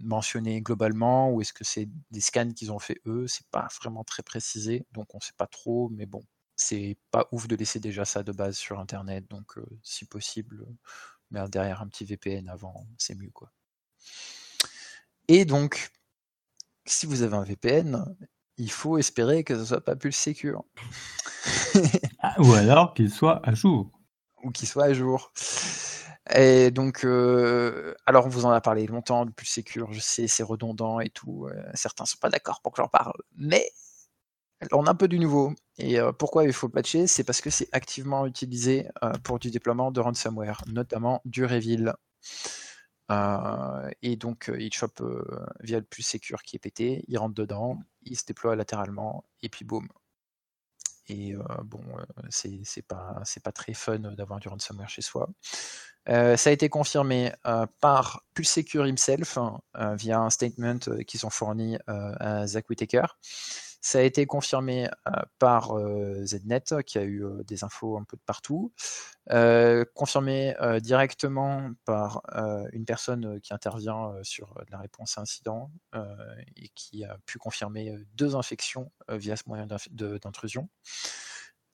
[0.03, 3.27] mentionnés globalement, ou est-ce que c'est des scans qu'ils ont fait eux?
[3.27, 5.89] C'est pas vraiment très précisé, donc on sait pas trop.
[5.89, 6.23] Mais bon,
[6.55, 9.25] c'est pas ouf de laisser déjà ça de base sur Internet.
[9.29, 10.65] Donc, si possible,
[11.31, 13.51] mais derrière un petit VPN avant, c'est mieux quoi.
[15.27, 15.91] Et donc,
[16.85, 18.15] si vous avez un VPN,
[18.57, 20.63] il faut espérer que ce soit pas plus secure.
[22.19, 23.91] Ah, ou alors qu'il soit à jour.
[24.43, 25.33] Ou qu'il soit à jour.
[26.33, 30.27] Et donc, euh, alors on vous en a parlé longtemps, de plus secure, je sais,
[30.27, 31.47] c'est redondant et tout.
[31.47, 33.69] Euh, certains sont pas d'accord pour que j'en parle, mais
[34.71, 35.53] on a un peu du nouveau.
[35.77, 37.07] Et euh, pourquoi il faut patcher?
[37.07, 38.87] C'est parce que c'est activement utilisé
[39.23, 41.93] pour du déploiement de ransomware, notamment du Revil.
[43.11, 47.17] Euh, et donc, euh, il chope euh, via le plus secure qui est pété, il
[47.17, 49.87] rentre dedans, il se déploie latéralement, et puis boum.
[51.09, 51.35] Et
[51.65, 51.83] bon,
[52.29, 55.29] c'est pas, pas très fun d'avoir du ransomware chez soi.
[56.07, 57.33] ça a été confirmé
[57.81, 59.59] par PulseSecure himself hein,
[59.95, 63.05] via un statement qu'ils ont fourni à Zach Whittaker.
[63.85, 64.87] Ça a été confirmé
[65.39, 65.77] par
[66.23, 68.71] Znet, qui a eu des infos un peu de partout.
[69.93, 72.21] confirmé directement par
[72.71, 75.69] une personne qui intervient sur la réponse à incident
[76.55, 80.69] et qui a pu confirmer deux infections via ce moyen d'intrusion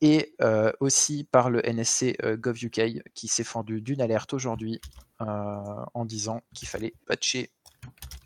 [0.02, 0.36] et
[0.80, 4.82] aussi par le NSC GovUK qui s'est fendu d'une alerte aujourd'hui
[5.20, 7.52] en disant qu'il fallait patcher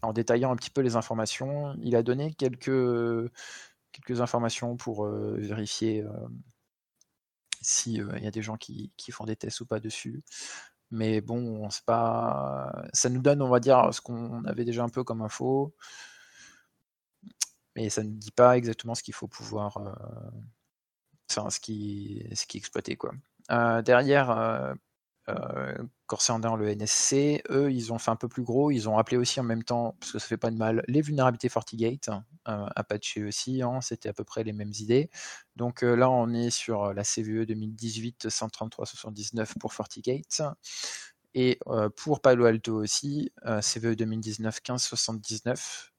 [0.02, 1.76] en détaillant un petit peu les informations.
[1.82, 3.30] Il a donné quelques
[3.94, 6.04] quelques informations pour vérifier
[7.62, 10.24] s'il y a des gens qui, font des tests ou pas dessus.
[10.92, 12.84] Mais bon, c'est pas.
[12.94, 15.74] Ça nous donne, on va dire, ce qu'on avait déjà un peu comme info.
[17.76, 19.78] Mais ça ne dit pas exactement ce qu'il faut pouvoir.
[21.30, 23.14] Enfin, ce qui, ce quoi.
[23.82, 24.74] derrière, euh,
[26.40, 28.72] dans le NSC, eux, ils ont fait un peu plus gros.
[28.72, 31.02] Ils ont appelé aussi en même temps, parce que ça fait pas de mal, les
[31.02, 32.10] vulnérabilités FortiGate,
[32.48, 35.10] euh, Apache aussi, hein, c'était à peu près les mêmes idées.
[35.56, 40.44] Donc euh, là, on est sur la CVE 2018 133-79 pour FortiGate.
[41.36, 45.92] Et euh, pour Palo Alto aussi, CVE 2019 1579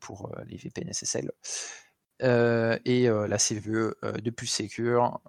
[0.00, 1.30] pour les VPN SSL.
[2.22, 5.20] Euh, et euh, la CVE euh, de plus secure,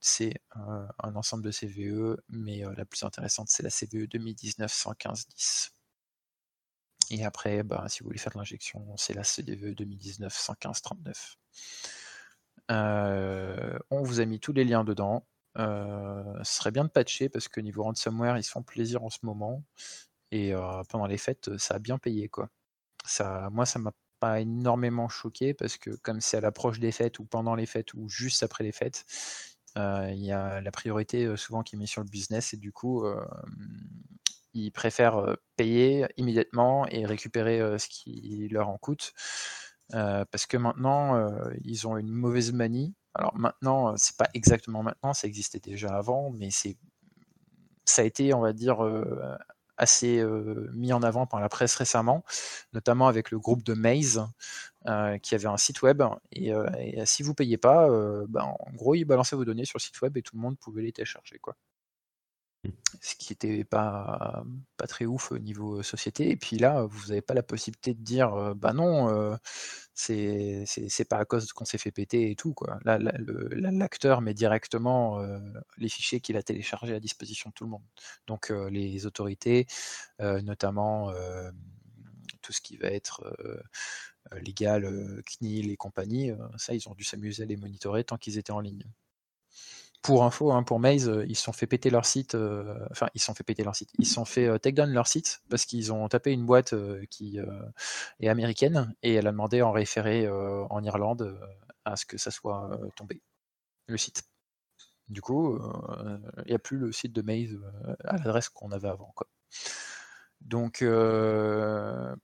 [0.00, 5.70] c'est un ensemble de CVE, mais la plus intéressante, c'est la CVE 2019-115-10.
[7.10, 11.36] Et après, bah, si vous voulez faire de l'injection, c'est la CVE 2019-115-39.
[13.90, 15.26] on vous a mis tous les liens dedans.
[15.56, 19.18] ce serait bien de patcher parce que niveau ransomware, ils se font plaisir en ce
[19.22, 19.64] moment.
[20.32, 20.52] Et
[20.88, 22.50] pendant les fêtes, ça a bien payé quoi.
[23.04, 27.18] Ça, moi, ça m'a pas énormément choqué parce que comme c'est à l'approche des fêtes
[27.18, 29.04] ou pendant les fêtes ou juste après les fêtes,
[29.78, 32.56] euh, il y a la priorité euh, souvent qui est mise sur le business et
[32.56, 33.20] du coup euh,
[34.54, 39.12] ils préfèrent payer immédiatement et récupérer ce qui leur en coûte
[39.90, 41.28] parce que maintenant
[41.62, 42.94] ils ont une mauvaise manie.
[43.14, 46.78] Alors maintenant c'est pas exactement maintenant, ça existait déjà avant, mais c'est
[47.84, 48.78] ça a été on va dire
[49.76, 50.24] assez
[50.72, 52.24] mis en avant par la presse récemment,
[52.72, 54.26] notamment avec le groupe de Maze,
[55.22, 56.02] qui avait un site web.
[56.32, 56.52] Et,
[57.04, 57.88] si vous ne payez pas,
[58.28, 60.58] ben, en gros, ils balançaient vos données sur le site web et tout le monde
[60.58, 61.38] pouvait les télécharger.
[61.38, 61.56] Quoi.
[63.00, 64.44] Ce qui n'était pas,
[64.76, 66.30] pas très ouf au niveau société.
[66.30, 69.36] Et puis là, vous n'avez pas la possibilité de dire bah non,
[69.94, 70.64] c'est
[71.08, 72.54] pas à cause qu'on s'est fait péter et tout.
[72.84, 75.20] Là, l'acteur met directement
[75.78, 77.84] les fichiers qu'il a téléchargés à disposition de tout le monde.
[78.26, 79.66] Donc les autorités,
[80.20, 81.12] notamment
[82.42, 83.36] tout ce qui va être
[84.40, 88.52] légal, CNIL et compagnie, ça, ils ont dû s'amuser à les monitorer tant qu'ils étaient
[88.52, 88.84] en ligne
[90.06, 92.36] pour info, hein, pour Maze, ils se sont fait péter leur site.
[92.90, 93.90] enfin, ils se sont fait péter leur site.
[93.98, 96.74] Ils se sont fait take down leur site parce qu'ils ont tapé une boîte
[97.10, 97.38] qui
[98.20, 101.38] est américaine et elle a demandé en référé en Irlande
[101.84, 103.20] à ce que ça soit tombé,
[103.86, 104.22] le site.
[105.08, 105.58] Du coup,
[106.44, 107.58] il n'y a plus le site de Maze
[108.04, 109.12] à l'adresse qu'on avait avant.
[110.40, 110.84] Donc,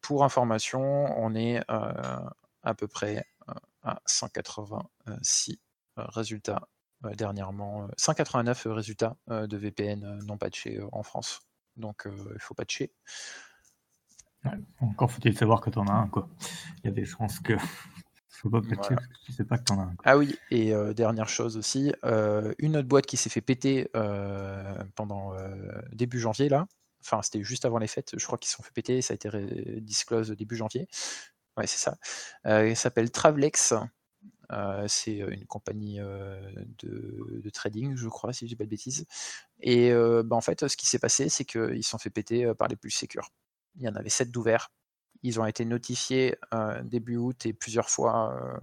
[0.01, 0.81] pour information,
[1.19, 3.27] on est à peu près
[3.83, 5.61] à 186
[5.97, 6.69] résultats
[7.17, 11.41] dernièrement 189 résultats de VPN non patchés en France.
[11.77, 12.93] Donc il faut patcher.
[14.81, 16.09] encore faut-il savoir que tu en as un.
[16.09, 16.29] Quoi.
[16.79, 17.55] Il y a des chances que
[18.29, 19.95] faut pas patcher parce que tu sais pas que tu en as un.
[20.05, 21.93] Ah oui, et dernière chose aussi,
[22.59, 23.89] une autre boîte qui s'est fait péter
[24.95, 25.35] pendant
[25.93, 26.67] début janvier là.
[27.05, 28.17] Enfin, c'était juste avant les fêtes.
[28.17, 29.03] Je crois qu'ils se sont fait péter.
[29.03, 30.87] Ça a été disclose début janvier.
[31.57, 31.97] Ouais, c'est ça.
[32.65, 33.75] il s'appelle Travelex.
[34.53, 39.07] Euh, c'est une compagnie de, trading, je crois, si je dis pas de bêtises.
[39.61, 39.93] Et
[40.25, 42.77] bah, en fait, ce qui s'est passé, c'est qu'ils se sont fait péter par les
[42.77, 43.31] plus sécures.
[43.77, 44.71] Il y en avait 7 d'ouverts.
[45.23, 46.37] Ils ont été notifiés
[46.85, 48.61] début août et plusieurs fois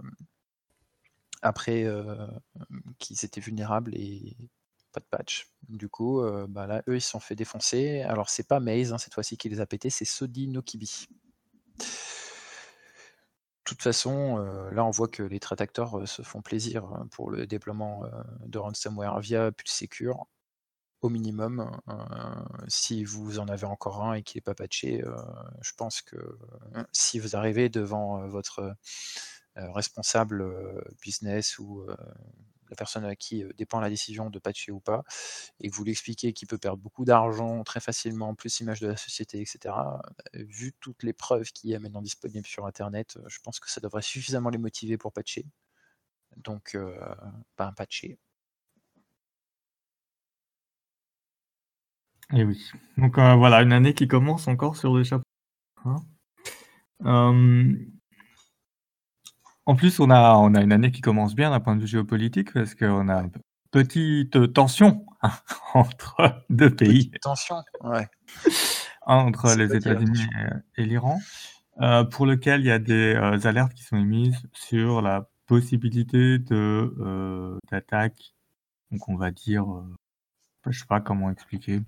[1.42, 1.86] après
[2.98, 4.36] qu'ils étaient vulnérables et
[4.92, 5.48] pas de patch.
[5.68, 8.02] Du coup, bah là, eux, ils se sont fait défoncer.
[8.02, 11.06] Alors, c'est pas Maze, hein, cette fois-ci, qui les a pétés, c'est Sodi Nokibi
[13.64, 17.08] toute façon, euh, là, on voit que les threat actors euh, se font plaisir hein,
[17.10, 18.10] pour le déploiement euh,
[18.46, 20.26] de ransomware via PulseSecure.
[21.02, 21.70] Au minimum,
[22.68, 25.02] si vous en avez encore un et qui n'est pas patché,
[25.62, 26.18] je pense que
[26.92, 28.76] si vous arrivez devant votre
[29.56, 30.44] responsable
[31.00, 31.86] business ou
[32.70, 35.02] la personne à qui dépend la décision de patcher ou pas,
[35.60, 38.88] et que vous lui expliquez qu'il peut perdre beaucoup d'argent très facilement, plus l'image de
[38.88, 39.74] la société, etc.,
[40.34, 43.80] vu toutes les preuves qu'il y a maintenant disponibles sur Internet, je pense que ça
[43.80, 45.44] devrait suffisamment les motiver pour patcher.
[46.36, 46.76] donc
[47.56, 48.18] pas un patché.
[52.32, 52.70] Et oui.
[52.96, 55.24] Donc voilà, une année qui commence encore sur des chapeaux.
[55.84, 55.96] Hein.
[59.70, 61.86] En plus, on a, on a une année qui commence bien d'un point de vue
[61.86, 63.30] géopolitique parce qu'on a une
[63.70, 65.06] petite tension
[65.74, 67.06] entre deux pays.
[67.06, 68.08] Petite tension, ouais.
[69.02, 70.26] entre les États-Unis
[70.76, 71.20] et, l'Iran,
[71.82, 76.40] euh, pour lequel il y a des euh, alertes qui sont émises sur la possibilité
[76.40, 78.34] de euh, d'attaque.
[78.90, 79.66] Donc on va dire,
[80.68, 81.80] je sais pas comment expliquer.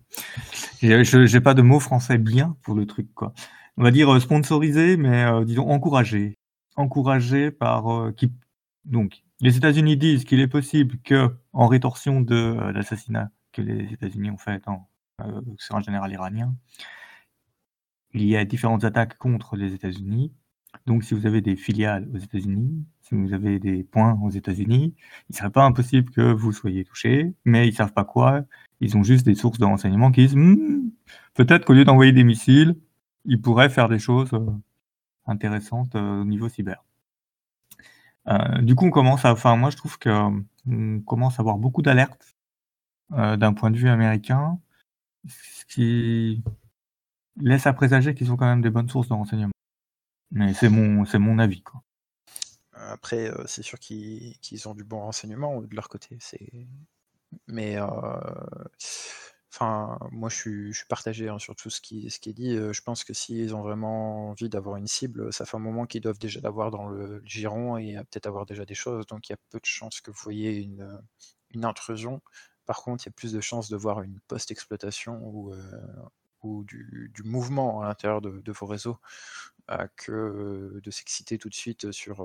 [0.80, 3.34] Je n'ai pas de mot français bien pour le truc quoi.
[3.76, 6.38] On va dire sponsorisé, mais disons encouragé
[6.76, 8.32] encouragé par euh, qui
[8.84, 13.92] donc les États-Unis disent qu'il est possible que en rétorsion de euh, l'assassinat que les
[13.92, 14.62] États-Unis ont fait
[15.20, 16.54] euh, sur un général iranien,
[18.14, 20.32] il y a différentes attaques contre les États-Unis.
[20.86, 24.94] Donc, si vous avez des filiales aux États-Unis, si vous avez des points aux États-Unis,
[25.28, 28.42] il ne serait pas impossible que vous soyez touché, mais ils ne savent pas quoi.
[28.80, 30.90] Ils ont juste des sources de renseignement qui disent hmm,
[31.34, 32.76] peut-être qu'au lieu d'envoyer des missiles,
[33.24, 34.30] ils pourraient faire des choses
[35.26, 36.84] intéressante euh, au niveau cyber.
[38.28, 40.44] Euh, du coup, on commence à, enfin, moi, je trouve qu'on
[41.06, 42.36] commence à avoir beaucoup d'alertes
[43.12, 44.58] euh, d'un point de vue américain,
[45.28, 46.42] ce qui
[47.40, 49.52] laisse à présager qu'ils ont quand même des bonnes sources de renseignement.
[50.30, 51.82] Mais c'est mon, c'est mon avis, quoi.
[52.72, 56.16] Après, c'est sûr qu'ils, ont du bon renseignement de leur côté.
[56.20, 56.66] C'est...
[57.46, 57.76] Mais
[59.52, 60.36] Enfin, moi, je
[60.72, 62.56] suis, partagé hein, sur tout ce qui, ce qui est dit.
[62.56, 66.00] je pense que s'ils ont vraiment envie d'avoir une cible, ça fait un moment qu'ils
[66.00, 69.06] doivent déjà l'avoir dans le, giron et peut-être avoir déjà des choses.
[69.06, 70.98] Donc, il y a peu de chances que vous voyez une,
[71.50, 72.22] une intrusion.
[72.64, 75.52] Par contre, il y a plus de chances de voir une post-exploitation ou,
[76.42, 78.98] ou du, mouvement à l'intérieur de, vos réseaux
[79.96, 82.22] que de s'exciter tout de suite sur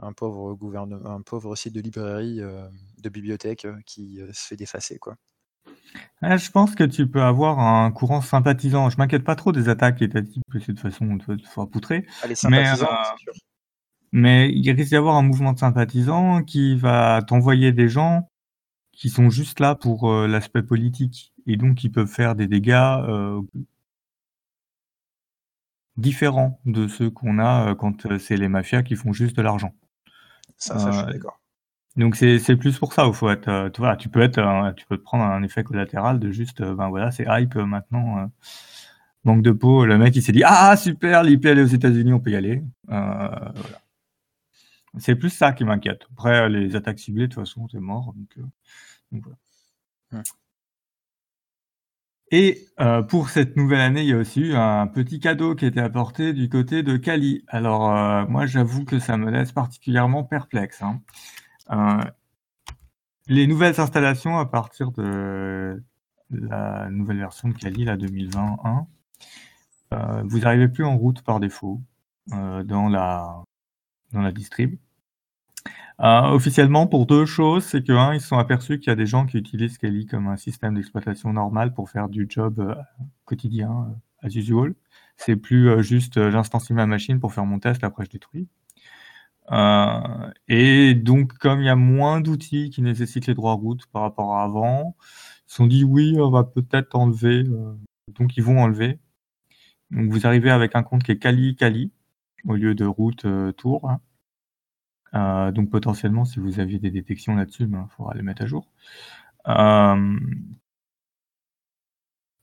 [0.00, 2.40] un, pauvre gouvernement, un pauvre site de librairie,
[2.98, 5.16] de bibliothèque qui se fait défacer, quoi.
[6.22, 8.90] Je pense que tu peux avoir un courant sympathisant.
[8.90, 12.06] Je m'inquiète pas trop des attaques étatiques, parce que de toute façon, il faut poutrer.
[12.48, 12.84] mais, euh,
[14.12, 18.28] mais il risque d'y avoir un mouvement de sympathisants qui va t'envoyer des gens
[18.92, 22.72] qui sont juste là pour euh, l'aspect politique et donc qui peuvent faire des dégâts
[22.72, 23.42] euh,
[25.98, 29.74] différents de ceux qu'on a quand c'est les mafias qui font juste de l'argent.
[30.56, 31.38] Ça, ça je suis d'accord.
[31.96, 34.72] Donc c'est plus pour ça, il faut être, euh, tu vois, tu peux être, euh,
[34.72, 38.30] tu peux te prendre un effet collatéral de juste, euh, ben voilà, c'est hype maintenant,
[39.24, 42.12] manque de peau, le mec il s'est dit ah super, l'IP elle est aux États-Unis,
[42.12, 43.54] on peut y aller, voilà.
[44.98, 46.06] C'est plus ça qui m'inquiète.
[46.12, 48.14] Après les attaques ciblées, de toute façon, c'est mort,
[49.10, 49.24] donc,
[50.12, 50.22] voilà.
[52.30, 52.66] Et
[53.08, 55.80] pour cette nouvelle année, il y a aussi eu un petit cadeau qui a été
[55.80, 57.44] apporté du côté de Kali.
[57.48, 60.82] Alors moi, j'avoue que ça me laisse particulièrement perplexe.
[60.82, 61.00] Hein.
[61.70, 62.02] Euh,
[63.28, 65.82] les nouvelles installations à partir de
[66.30, 68.86] la nouvelle version de Kali, la 2021,
[69.94, 71.80] euh, vous n'arrivez plus en route par défaut
[72.32, 73.42] euh, dans la
[74.12, 74.78] dans la distrib.
[75.98, 79.26] officiellement, pour deux choses, c'est que un, ils sont aperçus qu'il y a des gens
[79.26, 82.76] qui utilisent Kali comme un système d'exploitation normal pour faire du job
[83.24, 84.74] quotidien, as usual.
[85.16, 88.48] C'est plus juste j'instancie ma machine pour faire mon test, après je détruis.
[89.52, 94.02] Euh, et donc, comme il y a moins d'outils qui nécessitent les droits routes par
[94.02, 94.96] rapport à avant,
[95.46, 97.44] ils se sont dit oui, on va peut-être enlever.
[97.48, 97.74] Euh,
[98.08, 98.98] donc, ils vont enlever.
[99.90, 101.92] Donc, vous arrivez avec un compte qui est Kali
[102.46, 103.90] au lieu de route euh, tour.
[105.12, 105.52] Hein.
[105.52, 108.68] donc, potentiellement, si vous aviez des détections là-dessus, il ben, faudra les mettre à jour.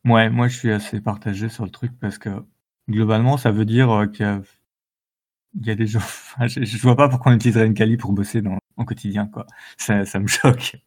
[0.05, 2.29] ouais, moi, je suis assez partagé sur le truc parce que
[2.89, 4.41] globalement, ça veut dire qu'il y a
[5.59, 5.99] il y a des gens.
[6.47, 9.45] je, je, vois pas pourquoi on utiliserait une Kali pour bosser dans, en quotidien, quoi.
[9.77, 10.75] Ça, ça me choque.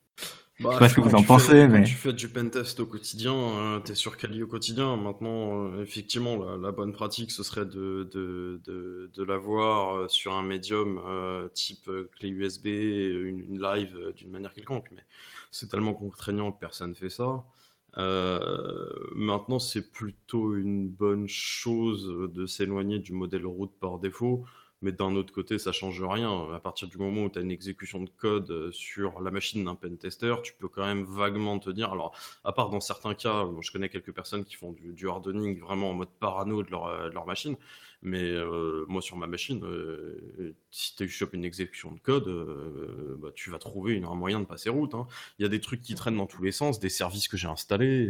[0.59, 1.81] Bah, je sais pas ce que vous en pensez, mais.
[1.81, 4.97] Quand tu fais du pentest au quotidien, euh, tu es sur Kali au quotidien.
[4.97, 10.09] Maintenant, euh, effectivement, la, la, bonne pratique, ce serait de, de, de, de l'avoir euh,
[10.09, 10.99] sur un médium
[11.53, 14.89] type clé USB, une, une live d'une manière quelconque.
[14.93, 15.03] Mais
[15.51, 17.45] c'est tellement contraignant que personne ne fait ça.
[17.99, 24.45] Euh, maintenant, c'est plutôt une bonne chose de s'éloigner du modèle route par défaut,
[24.83, 26.53] mais d'un autre côté, ça change rien.
[26.53, 29.75] À partir du moment où tu as une exécution de code sur la machine d'un
[29.75, 32.15] pentester, tu peux quand même vaguement te dire, alors,
[32.45, 35.95] à part dans certains cas, je connais quelques personnes qui font du, hardening vraiment en
[35.95, 37.57] mode parano de leur, de leur machine,
[38.03, 43.17] mais euh, moi, sur ma machine, euh, si tu chopes une exécution de code, euh,
[43.21, 44.95] bah, tu vas trouver un moyen de passer route.
[44.95, 45.07] Hein.
[45.39, 47.49] Il y a des trucs qui traînent dans tous les sens, des services que j'ai
[47.49, 48.07] installés,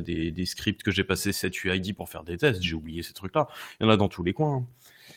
[0.00, 2.62] des, scripts que j'ai passé 7 UID pour faire des tests.
[2.62, 3.48] J'ai oublié ces trucs-là.
[3.80, 4.56] Il y en a dans tous les coins.
[4.56, 4.66] Hein.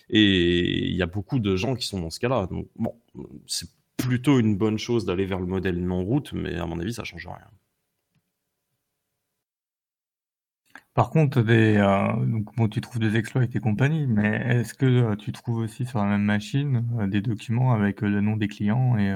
[0.10, 2.48] Et il y a beaucoup de gens qui sont dans ce cas-là.
[2.48, 2.96] Donc, bon,
[3.48, 7.04] c'est plutôt une bonne chose d'aller vers le modèle non-route, mais à mon avis, ça
[7.04, 7.50] change rien.
[10.96, 14.86] Par contre, des, euh, donc, bon, tu trouves des exploits et compagnie, mais est-ce que
[14.86, 18.48] euh, tu trouves aussi sur la même machine euh, des documents avec le nom des
[18.48, 19.14] clients et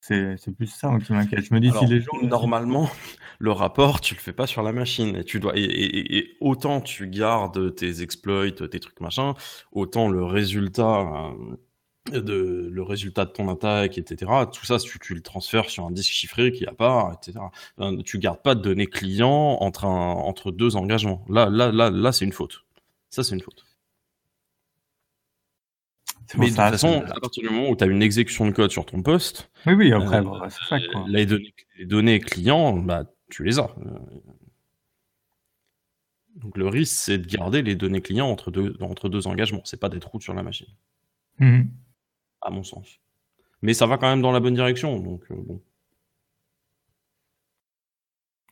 [0.00, 1.46] c'est, plus ça hein, qui m'inquiète.
[1.46, 2.90] Je me dis si les gens normalement
[3.38, 7.08] le rapport tu le fais pas sur la machine et tu dois et, autant tu
[7.08, 9.32] gardes tes exploits, tes trucs machin,
[9.72, 11.32] autant le résultat
[12.12, 14.30] de, le résultat de ton attaque, etc.
[14.52, 17.46] Tout ça, tu, tu le transfères sur un disque chiffré qui a pas, etc.
[17.80, 21.24] Euh, tu gardes pas de données clients entre, un, entre deux engagements.
[21.28, 22.64] Là, là, là, là, c'est une faute.
[23.10, 23.64] Ça, c'est une faute.
[26.36, 28.70] Mais de toute façon, à partir du moment où tu as une exécution de code
[28.70, 31.04] sur ton poste, oui, oui, après, euh, c'est ça, quoi.
[31.06, 33.70] Les, données, les données clients, bah, tu les as.
[36.36, 39.60] Donc le risque, c'est de garder les données clients entre deux, entre deux engagements.
[39.64, 40.66] C'est pas d'être route sur la machine.
[41.38, 41.62] Mmh
[42.44, 43.00] à mon sens.
[43.62, 45.60] Mais ça va quand même dans la bonne direction, donc euh, bon.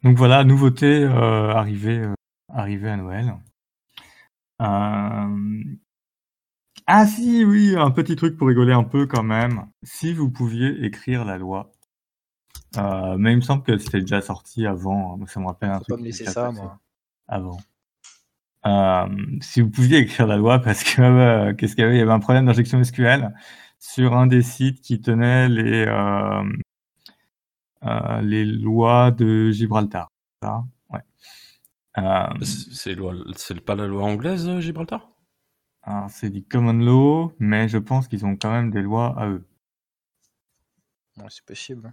[0.03, 2.15] Donc voilà, nouveauté euh, arrivée, euh,
[2.49, 3.35] arrivée à Noël.
[6.87, 9.67] Ah si, oui, un petit truc pour rigoler un peu quand même.
[9.83, 11.73] Si vous pouviez écrire la loi.
[12.77, 15.25] mais il me semble que c'était déjà sorti avant.
[15.27, 15.89] Ça me rappelle un truc.
[15.89, 16.81] Pas me laisser ça, moi.
[17.29, 17.59] Avant.
[19.41, 21.97] si vous pouviez écrire la loi, parce que qu'est-ce qu'il y avait?
[21.97, 23.33] Il y avait un problème d'injection SQL
[23.83, 26.45] sur un des sites qui tenait les, euh,
[27.83, 30.09] euh, les lois de Gibraltar.
[30.41, 31.01] Ça ouais.
[31.99, 35.11] Euh, c'est pas la loi anglaise, Gibraltar?
[36.09, 39.45] C'est du common law, mais je pense qu'ils ont quand même des lois à eux.
[41.17, 41.93] Ouais, c'est possible.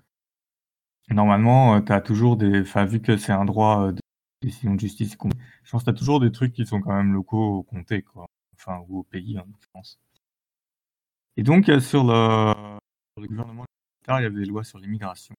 [1.10, 2.62] Normalement, tu as toujours des.
[2.62, 4.00] Enfin, vu que c'est un droit de
[4.44, 5.18] décision de justice,
[5.64, 8.04] je pense que tu as toujours des trucs qui sont quand même locaux au comté,
[8.04, 8.28] quoi.
[8.54, 10.00] Enfin, ou au pays, en France.
[11.38, 12.54] Et donc, euh, sur le,
[13.18, 13.66] gouvernement,
[14.08, 15.36] il y avait des lois sur l'immigration.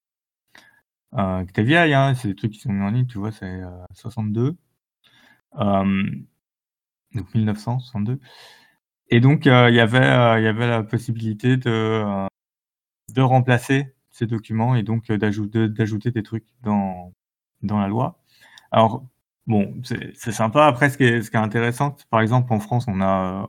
[1.14, 3.60] Euh, vieilles, hein, c'est des trucs qui sont mis en ligne, tu vois, c'est
[3.94, 4.56] 62.
[5.56, 6.10] Euh,
[7.14, 8.20] donc 1962.
[9.08, 12.04] Et donc, il, y avait, il y avait la possibilité de,
[13.12, 17.12] de remplacer ces documents et donc d'ajouter des trucs dans,
[17.62, 18.20] dans la loi.
[18.70, 19.04] Alors,
[19.46, 20.66] bon, c'est sympa.
[20.66, 23.48] Après, ce qui, est, ce qui est intéressant, par exemple, en France, on a,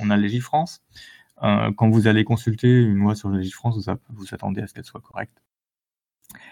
[0.00, 0.82] on a Légifrance.
[1.42, 4.84] Euh, quand vous allez consulter une loi sur Légifrance, vous, vous attendez à ce qu'elle
[4.84, 5.42] soit correcte.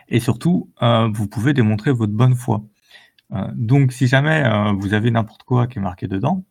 [0.08, 2.64] Et surtout, euh, vous pouvez démontrer votre bonne foi.
[3.32, 4.44] Euh, donc, si jamais
[4.78, 6.44] vous avez n'importe quoi qui est marqué dedans,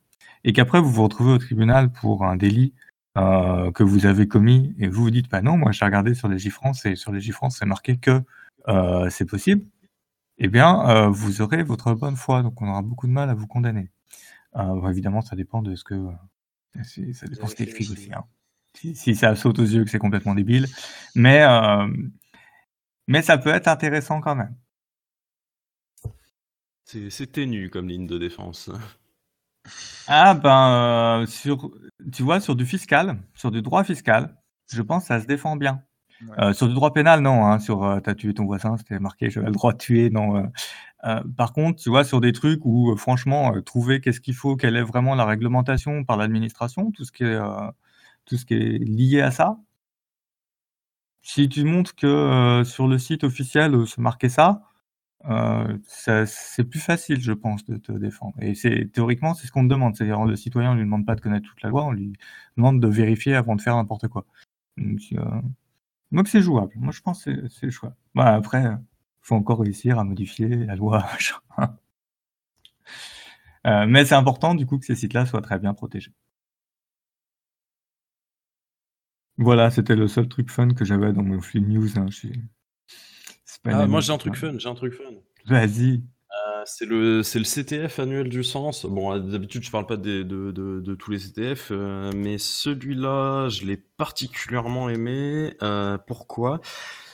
[0.44, 2.74] et qu'après vous vous retrouvez au tribunal pour un délit
[3.16, 6.86] que vous avez commis, et vous vous dites, bah non, moi j'ai regardé sur Légifrance,
[6.86, 8.24] et sur Légifrance c'est marqué que
[9.10, 9.66] c'est possible,
[10.40, 13.48] eh bien, vous aurez votre bonne foi, donc on aura beaucoup de mal à vous
[13.48, 13.92] condamner.
[14.90, 15.96] évidemment, ça dépend de ce que
[16.84, 18.12] ça dépend ce qui est écrit aussi.
[18.14, 18.26] Hein.
[18.74, 20.68] Si, ça saute aux yeux que c'est complètement débile.
[21.16, 21.88] Mais, euh,
[23.08, 24.56] mais ça peut être intéressant quand même.
[26.86, 28.70] C'est ténu comme ligne de défense.
[30.08, 31.72] Ah ben, euh, sur,
[32.12, 34.36] tu vois, sur du fiscal, sur du droit fiscal,
[34.72, 35.84] je pense que ça se défend bien.
[36.40, 37.46] Euh, sur du droit pénal, non.
[37.46, 40.10] Hein, sur euh, t'as tué ton voisin, c'était marqué j'avais le droit de tuer.
[40.10, 40.50] Non.
[41.06, 44.76] Euh, par contre, tu vois, sur des trucs où franchement, trouver qu'est-ce qu'il faut, quelle
[44.76, 47.40] est vraiment la réglementation par l'administration, tout ce qui est
[48.26, 49.58] tout ce qui est lié à ça.
[51.24, 54.64] Si tu montres que sur le site officiel c'est marqué ça,
[55.86, 58.36] c'est plus facile, je pense, de te défendre.
[58.42, 59.96] Et c'est théoriquement, c'est ce qu'on te demande.
[59.96, 62.14] C'est-à-dire, le citoyen, on lui demande pas de connaître toute la loi, on lui
[62.58, 64.26] demande de vérifier avant de faire n'importe quoi.
[64.78, 65.00] Donc,
[66.12, 66.74] donc c'est jouable.
[66.76, 67.93] Moi, je pense que c'est le choix.
[68.16, 68.78] Bah, après, il
[69.22, 71.05] faut encore réussir à modifier la loi.
[73.68, 76.12] Euh, mais c'est important, du coup, que ces sites-là soient très bien protégés.
[79.38, 81.99] Voilà, c'était le seul truc fun que j'avais dans mon flux news.
[81.99, 82.07] Hein.
[83.66, 84.57] Ah, moi, j'ai un truc fun.
[84.57, 85.03] J'ai un truc fun.
[85.45, 86.03] Vas-y
[86.66, 88.86] c'est le, CTF annuel du sens.
[88.86, 94.89] Bon, d'habitude, je parle pas de, tous les CTF, euh, mais celui-là, je l'ai particulièrement
[94.89, 95.55] aimé.
[95.62, 96.62] Euh, pourquoi?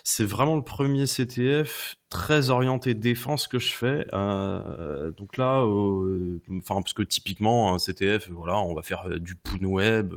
[0.09, 4.07] C'est vraiment le premier CTF très orienté défense que je fais.
[4.13, 9.35] Euh, donc là, euh, parce que typiquement un CTF, voilà, on va faire euh, du
[9.35, 10.13] poon web,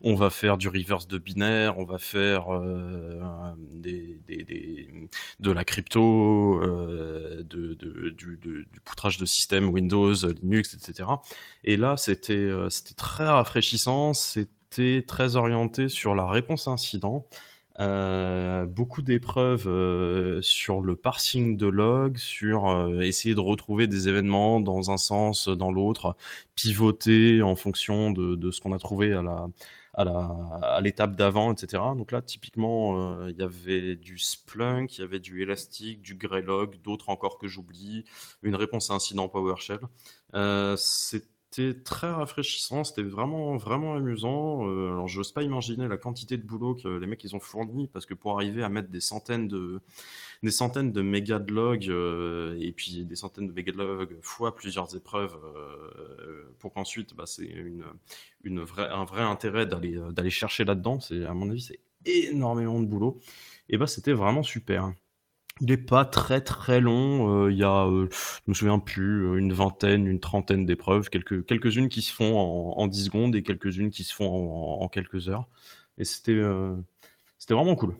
[0.00, 2.46] on va faire du reverse de binaire, on va faire
[3.78, 6.60] de la crypto,
[7.44, 11.08] du, poutrage de système Windows, Linux, etc.
[11.62, 12.50] Et là, c'était
[12.96, 17.28] très rafraîchissant, c'était très orienté sur la réponse incident.
[17.82, 24.08] Euh, beaucoup d'épreuves euh, sur le parsing de log, sur euh, essayer de retrouver des
[24.08, 26.16] événements dans un sens, dans l'autre,
[26.54, 29.48] pivoter en fonction de, ce qu'on a trouvé à
[29.94, 31.82] à l'étape d'avant, etc.
[31.98, 36.80] Donc là, typiquement, il y avait du Splunk, il y avait du Elastic, du Greylog,
[36.82, 38.06] d'autres encore que j'oublie,
[38.42, 39.80] une réponse à incident PowerShell.
[40.78, 44.66] c'est c'était très rafraîchissant, c'était vraiment, vraiment amusant.
[44.66, 47.40] Euh, alors, je n'ose pas imaginer la quantité de boulot que les mecs ils ont
[47.40, 49.80] fourni parce que pour arriver à mettre des centaines de,
[50.42, 54.16] des centaines de méga de logs euh, et puis des centaines de méga de logs
[54.22, 57.84] fois plusieurs épreuves euh, pour qu'ensuite bah, c'est une,
[58.44, 61.00] une un vrai intérêt d'aller, d'aller chercher là-dedans.
[61.00, 63.20] C'est, à mon avis, c'est énormément de boulot.
[63.68, 64.94] Et bah, c'était vraiment super.
[65.60, 67.44] Il n'est pas très très long.
[67.44, 71.08] Euh, il y a, euh, je me souviens plus, euh, une vingtaine, une trentaine d'épreuves,
[71.10, 74.82] quelques, quelques-unes qui se font en, en 10 secondes et quelques-unes qui se font en,
[74.82, 75.46] en quelques heures.
[75.98, 76.42] Et c'était
[77.38, 77.94] c'était vraiment cool.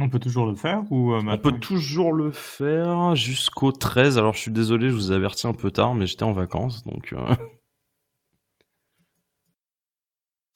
[0.00, 4.18] On peut toujours le faire ou On peut toujours le faire jusqu'au 13.
[4.18, 6.84] Alors je suis désolé, je vous ai averti un peu tard, mais j'étais en vacances,
[6.84, 7.14] donc.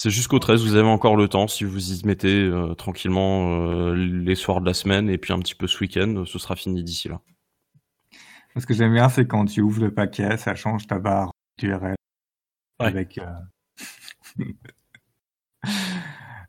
[0.05, 3.95] C'est jusqu'au 13, vous avez encore le temps si vous y mettez euh, tranquillement euh,
[3.95, 6.85] les soirs de la semaine et puis un petit peu ce week-end, ce sera fini
[6.85, 7.23] d'ici là.
[8.55, 11.33] Ce que j'aime bien, c'est quand tu ouvres le paquet, ça change ta barre
[11.63, 11.95] URL
[12.81, 14.45] avec, euh,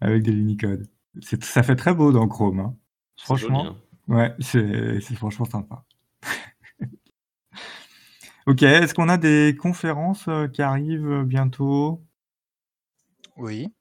[0.01, 0.89] avec des Unicode.
[1.21, 2.59] Ça fait très beau dans Chrome.
[2.59, 2.75] Hein.
[3.15, 3.77] Franchement, hein.
[4.09, 5.85] ouais, c'est franchement sympa.
[8.47, 12.04] ok, est-ce qu'on a des conférences qui arrivent bientôt?
[13.37, 13.73] Oui.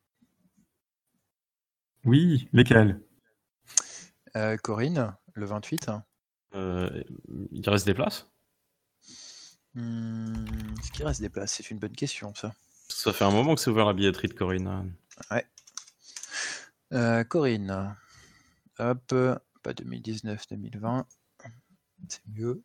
[2.04, 3.00] Oui, lesquels?
[4.36, 5.90] Euh, Corinne, le 28.
[6.54, 7.02] Euh,
[7.50, 8.28] il reste des places?
[9.74, 10.44] Hmm,
[10.78, 11.52] Est-ce qu'il reste des places?
[11.52, 12.54] C'est une bonne question, ça.
[12.88, 14.94] Ça fait un moment que c'est ouvert la billetterie de Corinne.
[15.30, 15.46] Ouais.
[16.92, 17.96] Euh, Corinne.
[18.78, 19.14] Hop,
[19.62, 21.04] pas 2019-2020.
[22.08, 22.62] C'est mieux.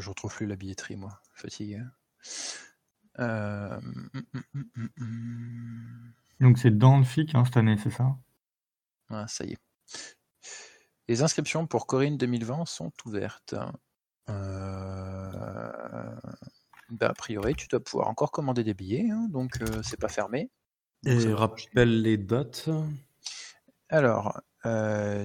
[0.00, 1.20] Je retrouve plus la billetterie, moi.
[1.34, 1.80] Fatigué.
[3.18, 4.10] Euh, hum,
[4.54, 8.16] hum, hum, Donc c'est dans le FIC hein, cette année, c'est ça?
[9.10, 9.58] Ah, ça y est.
[11.08, 13.54] Les inscriptions pour Corinne 2020 sont ouvertes.
[14.28, 15.72] Euh,
[16.90, 20.08] bah, a priori, tu dois pouvoir encore commander des billets, hein, donc euh, c'est pas
[20.08, 20.50] fermé.
[21.06, 22.68] Et rappelle les dates.
[23.88, 24.40] Alors,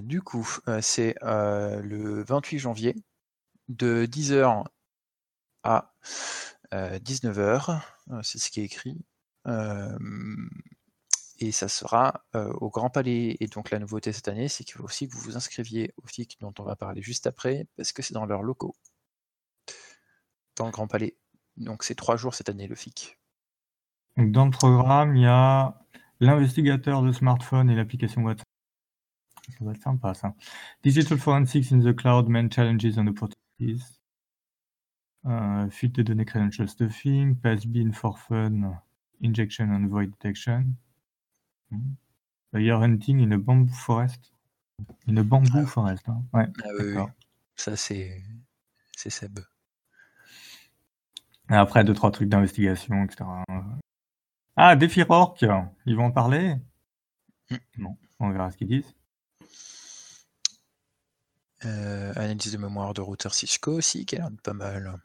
[0.04, 0.48] du coup,
[0.82, 2.96] c'est le 28 janvier
[3.70, 4.66] de 10h
[5.64, 5.94] à
[6.72, 9.06] 19h, euh, c'est ce qui est écrit.
[11.40, 13.38] et ça sera au Grand Palais.
[13.40, 16.08] Et donc la nouveauté cette année, c'est qu'il faut aussi que vous vous inscriviez au
[16.08, 18.76] FIC dont on va parler juste après, parce que c'est dans leurs locaux,
[20.56, 21.18] dans le Grand Palais.
[21.58, 23.20] Donc c'est trois jours cette année le FIC.
[24.18, 25.80] dans le programme, il y a
[26.20, 28.48] l'investigateur de smartphone et l'application WhatsApp.
[29.50, 30.34] Ça va être sympa ça.
[30.84, 33.08] Digital Forensics in the Cloud, Main Challenges and
[33.64, 34.00] Opportunities.
[35.26, 38.78] Uh, fuite de données credential stuffing, pass bin for fun,
[39.22, 40.76] injection and void detection.
[41.72, 41.94] Hmm.
[42.52, 44.34] Layer hunting in a bamboo forest.
[45.08, 45.66] In a bamboo ah.
[45.66, 46.10] forest.
[46.10, 46.24] Hein.
[46.34, 47.04] Ouais, ah, oui, oui.
[47.56, 48.22] Ça, c'est
[48.98, 49.40] c'est Seb.
[51.50, 53.24] Et après, deux, trois trucs d'investigation, etc.
[54.56, 55.44] Ah, défi Rork,
[55.86, 56.56] ils vont en parler?
[57.50, 57.56] Mm.
[57.78, 58.94] Non, on verra ce qu'ils disent.
[61.66, 65.00] Euh, analyse de mémoire de routeur Cisco aussi, qui a l'air pas mal.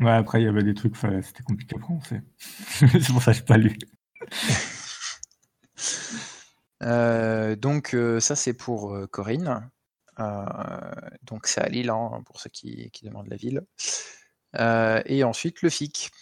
[0.00, 2.20] Ouais, après, il y avait des trucs, c'était compliqué à prononcer.
[2.56, 3.76] c'est pour ça que je pas lu.
[6.84, 9.68] Euh, donc, euh, ça, c'est pour Corinne.
[11.24, 13.62] donc, c'est à Lille, hein, pour ceux qui, demandent la ville.
[14.54, 16.12] et ensuite, le FIC.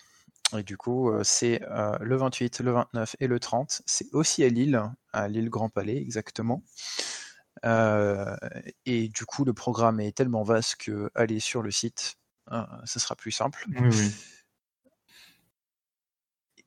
[0.57, 1.61] Et du coup, c'est
[2.01, 3.83] le 28, le 29 et le 30.
[3.85, 4.83] C'est aussi à Lille,
[5.13, 6.63] à Lille Grand Palais, exactement.
[7.65, 8.37] Euh,
[8.85, 12.17] et du coup, le programme est tellement vaste que aller sur le site,
[12.49, 13.67] hein, ce sera plus simple.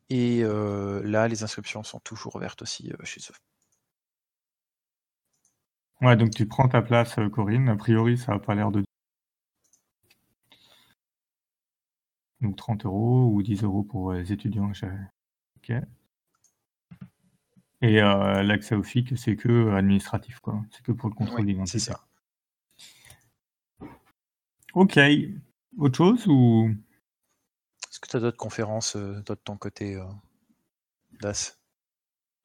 [0.09, 3.35] Et euh, là, les inscriptions sont toujours ouvertes aussi euh, chez eux.
[6.01, 7.69] Ouais, donc tu prends ta place, Corinne.
[7.69, 8.83] A priori, ça n'a pas l'air de.
[12.41, 14.71] Donc 30 euros ou 10 euros pour les étudiants.
[15.57, 15.73] Ok.
[17.81, 20.61] Et euh, l'accès au FIC, c'est que administratif, quoi.
[20.71, 21.79] C'est que pour le contrôle d'identité.
[21.79, 22.01] C'est ça.
[24.73, 24.99] Ok.
[25.77, 26.69] Autre chose ou?
[27.89, 30.03] Est-ce que tu as d'autres conférences euh, de ton côté, euh,
[31.21, 31.57] DAS?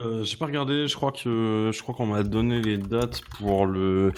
[0.03, 3.67] Euh, J'ai pas regardé, je crois que je crois qu'on m'a donné les dates pour
[3.67, 4.13] le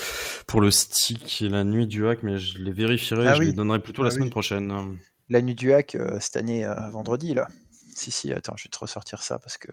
[0.46, 3.46] pour le stick et la nuit du hack, mais je les vérifierai, Ah je oui.
[3.46, 4.98] les donnerai plutôt la Ah semaine prochaine.
[5.28, 7.48] La nuit du hack euh, cette année, euh, vendredi, là.
[7.94, 9.70] Si, si, attends, je vais te ressortir ça parce que.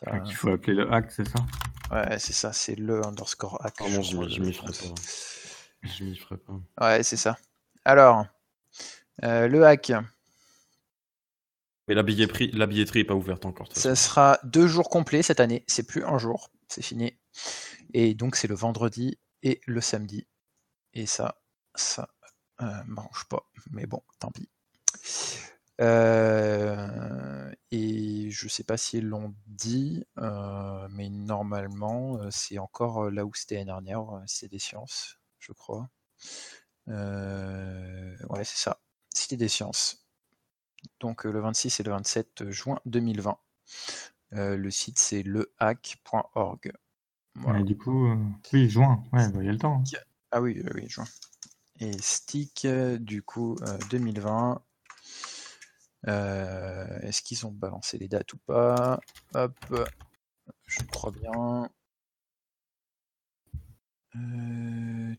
[0.00, 1.38] Ça- Ah, qu'il faut appeler le hack, c'est ça?
[1.90, 3.76] Ouais, c'est ça, c'est le underscore hack.
[3.78, 4.94] Pardon, je m'y- je le m'y ferai pas.
[5.82, 6.60] Je m'y ferai pas.
[6.80, 7.36] Ouais, c'est ça.
[7.84, 8.26] Alors,
[9.24, 9.92] euh, le hack,
[11.88, 13.68] Mais la billetterie, la billetterie est pas ouverte encore.
[13.76, 15.64] ça sera deux jours complets cette année.
[15.66, 17.18] C'est plus un jour, c'est fini.
[17.94, 20.26] Et donc, c'est le vendredi et le samedi.
[20.94, 21.40] Et ça,
[21.74, 22.08] ça
[22.62, 23.50] euh, m'arrange pas.
[23.72, 24.48] Mais bon, tant pis.
[25.80, 33.10] Euh, et je sais pas si ils l'ont dit, euh, mais normalement, euh, c'est encore
[33.10, 35.88] là où c'était l'année dernière, c'est des sciences, je crois.
[36.88, 38.80] Euh, ouais, c'est ça,
[39.14, 40.06] Cité des sciences.
[41.00, 43.38] Donc le 26 et le 27 juin 2020.
[44.34, 46.72] Euh, le site c'est lehack.org.
[47.34, 47.62] Voilà.
[47.62, 48.08] Du coup,
[48.52, 49.76] oui, juin, ouais, bah, il y a le temps.
[49.80, 49.84] hein.
[50.32, 51.04] Ah oui, oui, juin.
[51.80, 52.66] Et stick,
[53.00, 54.62] du coup, euh, 2020.
[56.08, 59.00] Euh, Est-ce qu'ils ont balancé les dates ou pas?
[59.34, 59.54] Hop,
[60.66, 61.68] je crois bien.
[64.16, 65.14] Euh,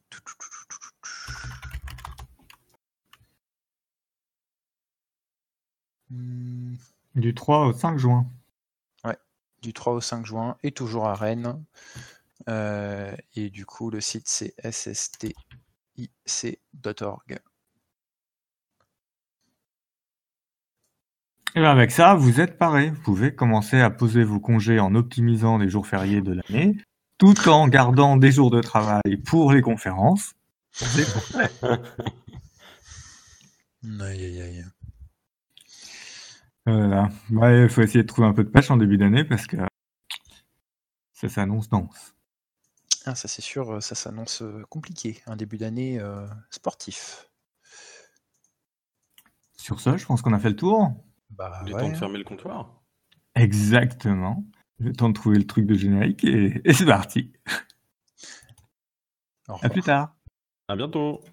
[7.15, 8.25] Du 3 au 5 juin.
[9.61, 11.63] du 3 au 5 juin et toujours à Rennes.
[12.49, 15.29] Euh, et du coup, le site c'est sstic.org.
[21.55, 22.91] Et bien avec ça, vous êtes paré.
[22.91, 26.77] Vous pouvez commencer à poser vos congés en optimisant les jours fériés de l'année,
[27.17, 30.33] tout en gardant des jours de travail pour les conférences.
[30.71, 31.05] C'est
[33.83, 34.65] Aïe, aïe, aïe.
[36.65, 37.09] Voilà.
[37.31, 39.57] Ouais, il faut essayer de trouver un peu de pêche en début d'année parce que
[41.13, 42.15] ça s'annonce dense.
[43.05, 45.21] Ah, ça c'est sûr, euh, ça s'annonce euh, compliqué.
[45.25, 47.29] Un début d'année euh, sportif.
[49.57, 50.93] Sur ce, je pense qu'on a fait le tour.
[51.31, 51.81] Bah Il est ouais.
[51.81, 52.83] temps de fermer le comptoir.
[53.35, 54.45] Exactement.
[54.77, 57.31] Le temps de trouver le truc de générique et, et c'est parti.
[59.47, 59.69] Au À revoir.
[59.69, 60.15] plus tard.
[60.67, 61.23] À bientôt.